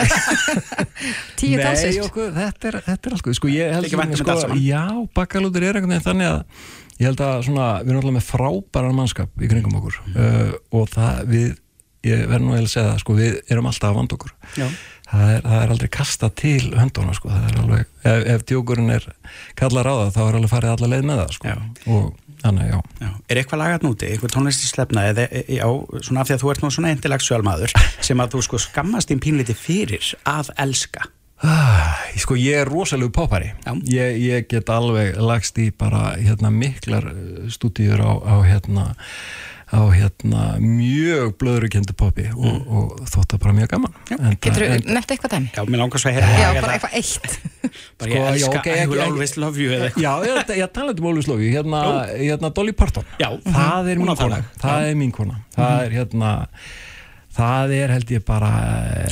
[1.41, 2.01] Tíu Nei talsist.
[2.07, 3.31] okkur, þetta er, þetta er allt.
[3.39, 4.83] Sko, ég held um sko, já,
[5.17, 8.97] bakkalútur er einhvern veginn þannig að ég held að svona, við erum alltaf með frábæran
[8.97, 11.49] mannskap í kringum okkur uh, og það við,
[12.09, 14.37] ég verð nú að segja það, sko, við erum alltaf að vanda okkur.
[14.57, 14.69] Já.
[15.07, 18.95] Það er, það er aldrei kasta til hönduna sko, það er alveg, ef, ef djókurinn
[18.97, 19.05] er
[19.61, 21.53] kallar á það, þá er alveg farið alla leið með það sko,
[21.95, 22.09] og
[22.47, 22.79] þannig, já.
[23.03, 23.11] Já.
[23.29, 25.67] Er eitthvað lagat núti, eitthvað tónlistislefna eða, e, já,
[26.01, 27.77] svona af því að þú ert nú svona intellectual maður
[28.09, 31.11] sem að þú sko skammast þín pínliti fyrir að elska.
[31.45, 33.51] Ah, sko ég er rosalegu poppari
[33.85, 37.11] ég, ég get alveg lagst í bara hérna miklar
[37.53, 38.87] stúdíur á, á hérna
[39.67, 42.69] á hérna mjög blöðrukendu poppi og, Mm.
[42.71, 43.93] og þótt það bara mjög gaman.
[44.41, 45.51] Getur þú nefnt eitthvað dæmi?
[45.57, 47.39] Já, mér langar svo að heyra Já, bara eitthvað eitt.
[47.99, 49.71] Bara ég elska, I will always love you.
[49.99, 51.81] Já, ég, ég talaði um Ólfus Lófi hérna,
[52.15, 53.05] hérna Dolly Parton.
[53.19, 54.39] Já, það er mín kona.
[54.63, 55.41] það er mín kona.
[55.57, 56.31] Það er hérna
[57.37, 58.49] það er held ég bara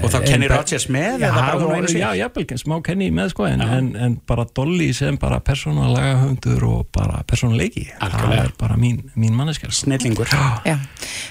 [0.00, 1.98] Og þá ein- Kenny Rogers með já, sér?
[2.00, 6.64] Já, jafnvel, smá Kenny með sko en, en, en bara Dolly sem bara persónulega höfundur
[6.70, 10.28] og bara persónuleiki það er bara mín, mín manneskjær Snillingur.
[10.64, 10.78] Já.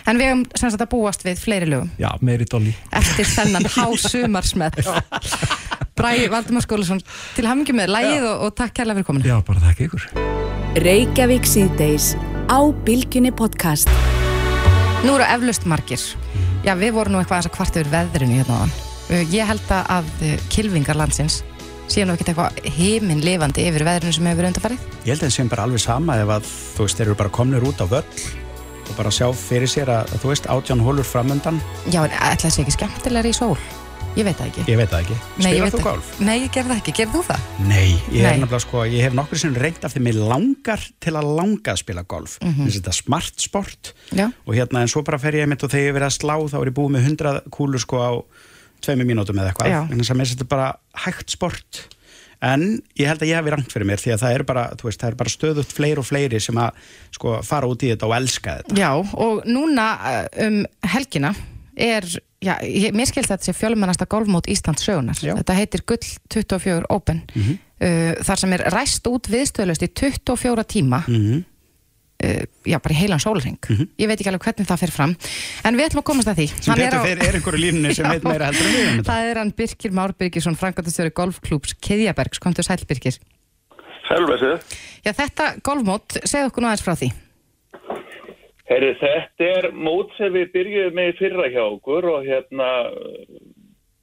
[0.08, 3.66] En við hefum sem sagt að búast við fleiri lögum Já, meiri Dolly eftir þennan
[3.78, 4.78] hásumarsmell.
[5.98, 7.02] Bræði Valdimar Skólusson
[7.36, 9.30] til hamingi með lægið og, og takk kærlega fyrir kominu.
[9.30, 10.08] Já, bara takk ykkur
[10.84, 12.14] Reykjavík síðdeis
[12.50, 13.90] á Bilginni podcast.
[15.06, 16.02] Nú eru eflaust margir.
[16.64, 18.78] Já, við vorum nú eitthvað að kvart yfir veðrinu hérna áðan.
[19.12, 21.42] Uh, Ég held að uh, kylfingar landsins
[21.92, 24.86] séu nú ekkert eitthvað heiminn lifandi yfir veðrinu sem hefur undarfarið.
[25.04, 27.34] Ég held að það sem bara alveg sama ef að þú veist, þeir eru bara
[27.36, 28.24] komnir út á völl
[28.84, 31.60] og bara sjá fyrir sér að, þú veist, átján hólur framöndan.
[31.92, 33.58] Já, en ætla það sé ekki skemmtilegar í sól?
[34.14, 34.64] Ég veit það ekki.
[34.70, 35.16] Ég veit það ekki.
[35.42, 36.10] Nei, Spilar þú golf?
[36.22, 36.94] Nei, ég gerði það ekki.
[37.00, 37.46] Gerði þú það?
[37.66, 41.14] Nei, ég er nefnilega sko, ég hef nokkur sem reynd af því mér langar til
[41.18, 42.36] að langa að spila golf.
[42.44, 42.68] Mm Mhm.
[42.76, 44.28] Þetta er smart sport Já.
[44.46, 46.62] og hérna en svo bara fer ég mitt og þegar ég verið að slá þá
[46.62, 48.12] er ég búið með 100 kúlur sko á
[48.86, 49.92] tveimur mínútum eða eitthvað.
[49.92, 51.82] En þess að mér þetta er bara hægt sport.
[52.44, 55.00] En ég held að ég hef rangt fyrir mér því að það er bara, veist,
[55.00, 56.72] það er bara stöðugt fleiri og fleiri sem að
[57.12, 58.76] sko fara út í þetta og elska þetta.
[58.78, 61.34] Já, og núna uh, um helgina
[61.78, 62.04] er,
[62.44, 65.16] já, ég, mér skilst að þetta sé fjölmennasta golfmót Íslands sögunar.
[65.18, 67.24] Þetta heitir Gull 24 Open.
[67.36, 67.58] Mhm.
[67.84, 71.44] uh, þar sem er ræst út viðstöðlust í 24 tíma Mhm.
[72.24, 73.58] uh, já, bara í heilan sólring
[74.00, 75.16] ég veit ekki alveg hvernig það fer fram
[75.66, 77.60] en við ætlum að komast að því Sem Hann er betur á- fer er einhverju
[77.60, 78.12] línunni sem Já.
[78.14, 82.40] veit meira heldur en við um það er hann Birkir Már Birgisson Frankvæntastjóri golfklúbs Keðjabergs,
[82.40, 83.18] komdu sæl Birkir
[84.08, 84.64] Sælvæsið.
[85.06, 87.12] já, þetta golfmót, segð okkur nú aðeins frá því
[88.70, 93.42] Herri, þetta er mót sem við byrjuðum með fyrra hjá okkur og hérna uh,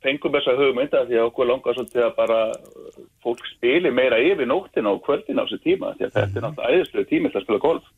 [0.05, 4.47] fengum hugmynd að því að okkur langar svolítið að bara uh, fólk spili meira yfir
[4.51, 7.47] nóttina og kvöldina á þessu tíma því að þetta er náttúrulega æðislega tími til að
[7.47, 7.89] spila golf.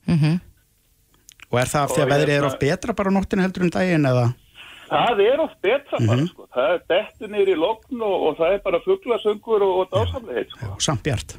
[1.53, 3.75] Og er það því að veðrið er hérna- of betra bara á nóttinu heldur en
[3.75, 4.27] daginn eða?
[4.93, 6.27] Það er oft betra bara, Mhm.
[6.29, 6.47] sko.
[6.55, 10.51] Það er dettur niður í logn og, og það er bara fugglasöngur og, og dásamlegheit,
[10.53, 10.75] sko.
[10.79, 11.37] Samt bjart.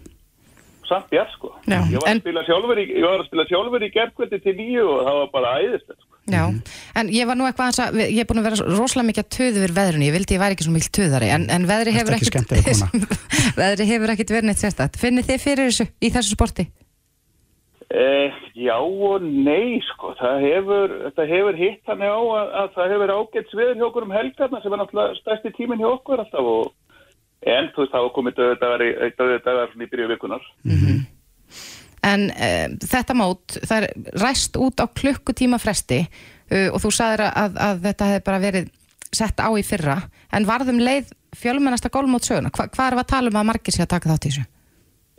[0.88, 1.54] Samt bjart, sko.
[1.64, 4.56] Já, Ég var, að spila sjálfur í, ég var að spila sjálfur í gerkvöldi til
[4.58, 6.20] nýju og það var bara æðislegt, sko.
[6.34, 6.44] Já,
[7.00, 9.32] en ég var nú eitthvað aðeins að, ég er búin að vera rosalega mikið að
[9.38, 12.18] töðu yfir veðrunu, ég vildi ég væri ekki svo mikil töðari, en, en veðri hefur
[12.18, 13.18] ekki ekkit,
[13.60, 15.00] veðri hefur ekkit verið neitt sérstætt.
[15.00, 16.68] Finnir þið fyrir þessu í þessu sporti?
[17.94, 20.16] Eh, já og nei, sko.
[20.18, 24.08] Það hefur, þetta hefur hitt þannig á að, að það hefur ágætt sviður hjá okkur
[24.08, 26.72] um helgarna sem er náttúrulega stærsti tíminn hjá okkur alltaf og
[27.46, 30.46] en þú veist það var komið döðu dagar í, döðu dagar svona í byrju vikunar.
[32.04, 37.28] en uh, þetta mót það er ræst út á klukkutíma fresti uh, og þú sagðir
[37.30, 38.72] að, að þetta hefði bara verið
[39.14, 40.00] sett á í fyrra
[40.34, 43.86] en varðum leið fjölmennasta gólmót söguna, Hva, hvað er að tala um að margir sé
[43.86, 44.46] að taka þátt í þessu?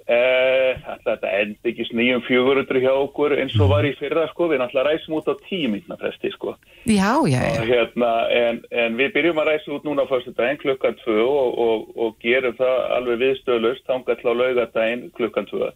[0.05, 4.61] Eh, Þetta endi ekki nýjum 400 hjá okkur eins og var í fyrra sko, við
[4.61, 6.57] náttúrulega ræsum út á tíu mínna fresti sko.
[6.84, 7.61] Já, já, já.
[7.62, 11.16] Og hérna, en, en við byrjum að ræsa út núna á fyrstu daginn klukkan 2
[11.24, 15.70] og, og, og gerum það alveg viðstöðlust þangað til á laugadaginn klukkan 2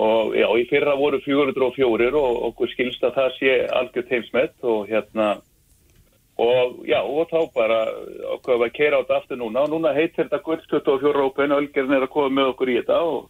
[0.00, 4.86] og já, í fyrra voru 404 og okkur skilst að það sé algjört heimsmet og
[4.88, 5.40] hérna
[6.40, 7.80] og já, og þá bara
[8.36, 11.62] okkur að keira á þetta aftur núna og núna heitir þetta Guds 24 Open og
[11.64, 13.26] Ölgerinn er að koma með okkur í þetta og,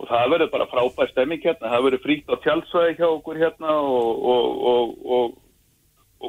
[0.00, 3.76] og það verður bara frábær stemming hérna, það verður fríkt á tjálsvæði hjá okkur hérna
[3.82, 5.42] og, og, og,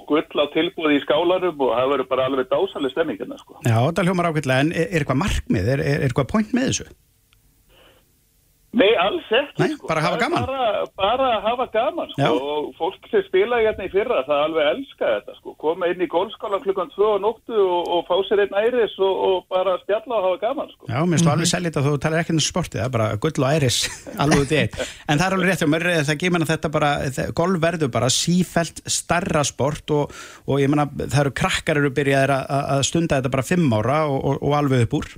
[0.07, 3.59] gull á tilbúði í skálarum og það verður bara alveg dásaleg stemming hérna sko.
[3.63, 6.87] Já, þetta hljómar ákveðlega, en er, eitthvað markmið, er eitthvað point með þessu?
[8.77, 9.87] Nei, alls ekki Nei, sko.
[9.89, 10.43] bara hafa gaman.
[10.45, 12.21] bara, bara að hafa gaman sko.
[12.21, 12.29] Já.
[12.29, 15.53] og fólk sem spila hérna í fyrra það alveg elska þetta sko.
[15.63, 19.15] koma inn í golfskálan klukkan 2 á nóttu og, og fá sér einn æris og,
[19.29, 20.89] og bara spjalla og hafa gaman sko.
[20.93, 23.09] Já, minnst þú alveg selja þetta þó þú talar ekki um sportið, það er bara
[23.25, 23.79] gull og æris
[24.23, 24.79] alveg út í eitt.
[25.09, 27.93] En það er alveg rétt hjá mér, það gefur manna þetta bara, það- golf verður
[27.97, 30.13] bara sífælt starra sport og,
[30.45, 33.73] og ég menna það eru krakkar eru byrjaðir að, að- að stunda þetta bara fimm
[33.79, 35.15] ára og, og, og alveg upp úr.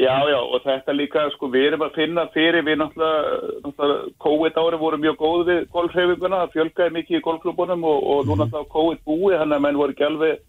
[0.00, 4.60] Já, já, og þetta líka, sko, við erum að finna fyrir, við náttúrulega, náttúrulega COVID
[4.62, 8.72] ári vorum mjög góð við golfhreyfinguna, það fjölgaði mikið í golfklubunum og, og nú náttúrulega
[8.72, 10.40] COVID búið, þannig að menn voru ekki alveg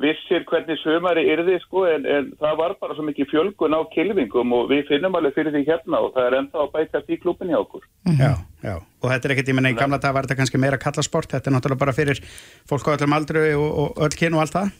[0.00, 4.54] vissir hvernig sömari yrði, sko, en, en það var bara svo mikið fjölgun á kilvingum
[4.56, 7.52] og við finnum alveg fyrir því hérna og það er enda að bætast í klubin
[7.52, 7.84] hjá okkur.
[8.16, 8.32] Já,
[8.64, 8.74] já.
[8.80, 11.52] Og þetta er ekkert, ég menna í gamla dag var þetta kannski meira kallasport, þetta
[11.52, 12.24] er náttúrulega bara fyrir
[12.72, 14.72] fólk á öllum aldru og, og öll kyn og allt það.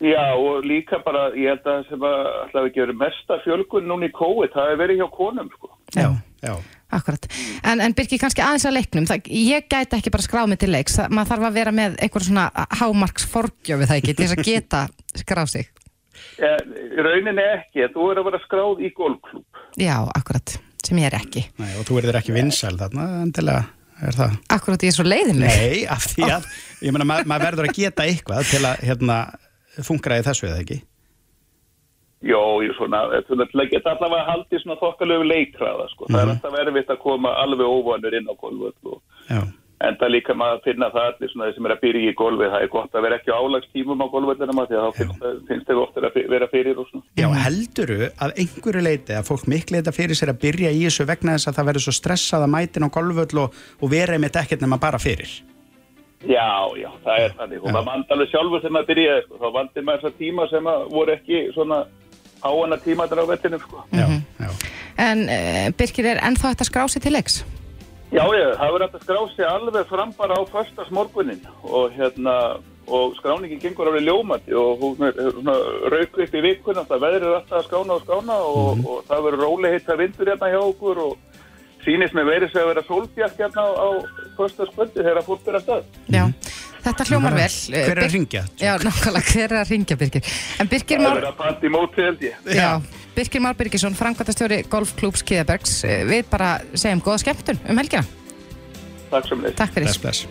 [0.00, 4.08] Já, og líka bara, ég held að sem að alltaf ekki verið mesta fjölgun núna
[4.08, 5.72] í COVID, það hefur verið hjá konum, sko.
[5.92, 6.06] Já,
[6.40, 6.54] já.
[6.90, 7.26] Akkurat,
[7.68, 10.70] en, en Birgir kannski aðeins að leiknum, það, ég gæti ekki bara skráð mig til
[10.72, 12.46] leiks, það, maður þarf að vera með eitthvað svona
[12.80, 14.80] hámarks forgjöfi það ekki til þess að geta
[15.20, 15.68] skráð sig.
[16.40, 16.54] Ja,
[17.06, 19.60] rauninni ekki, þú er að vera skráð í golfklub.
[19.78, 21.44] Já, akkurat, sem ég er ekki.
[21.60, 23.68] Nei, og þú verður ekki vinsæl þarna, endilega
[24.08, 24.40] er það.
[24.56, 25.60] Akkurat ég er svo leiðinleg.
[25.60, 26.50] Nei, af því að,
[26.88, 29.20] ég menna, ma maður verður að geta eitthvað til að, hérna,
[29.86, 30.80] fungra í þessu eða ekki.
[32.20, 36.04] Jó, ég svona, að geta allavega haldið svona þokkalögu leikræða, sko.
[36.10, 36.34] Það er Mhm.
[36.36, 39.00] alltaf erfitt að koma alveg óvanur inn á golfvöld
[39.30, 39.40] Já.
[39.80, 42.14] en það líka maður að finna það allir svona þeir sem er að byrja í
[42.20, 45.48] golfið, það er gott að vera ekki álagstímum á golfvöldinum að því að þá finnst,
[45.48, 47.04] finnst þau ofta að vera fyrir og svona.
[47.16, 51.06] Já, helduru að einhverju leiti að fólk miklu leita fyrir sér að byrja í þessu
[51.08, 54.36] vegna þess að það verður svo stressað að mætin á golfvöll og, og vera einmitt
[54.36, 55.40] ekkert nema bara fyrir.
[56.28, 59.38] Já, já, það er þannig og maður vandi alveg sjálfur þegar maður byrjaði, sko.
[59.40, 61.78] þá vandi maður þessar tíma sem að voru ekki svona
[62.44, 63.84] áana tímaður á vettinum, sko.
[63.96, 64.06] Já,
[64.40, 64.50] já.
[65.00, 67.40] En uh, Birgir er ennþá hægt að skrá sig til leiks?
[68.10, 71.96] Já, já, það verður hægt að skrá sig alveg fram bara á förstas morgunin og
[71.96, 72.36] hérna
[72.90, 75.54] og skráningin gengur alveg ljómandi og hún er svona
[75.92, 79.26] rauk upp í vikuna það veðrið er alltaf að skána og skána og, og það
[79.26, 81.29] verður róli heita vindur hérna hjá okkur og
[81.84, 83.88] sýnist með verið sem að vera sólbjart hérna á, á
[84.38, 85.84] föstaskvöldi þegar fólk er að stað.
[86.12, 86.22] Já,
[86.86, 87.48] þetta hljómar vel.
[87.50, 88.42] Hver er að Bir- hringja?
[88.60, 90.30] Já, nákvæmlega, hver er að ringja Birgir?
[90.60, 91.14] En Birgir Það Már...
[91.20, 92.34] verður að panta í móti held ég.
[92.56, 92.70] Já,
[93.16, 95.80] Birgir Már Birgisson, Frankvæntastjóri Golfklúbs Kiðabergs.
[96.08, 98.04] Við bara segjum góða skemmtun um helgina.
[99.10, 99.56] Takk sem leys.
[99.58, 99.90] Takk fyrir.
[99.90, 100.26] Bless, bless.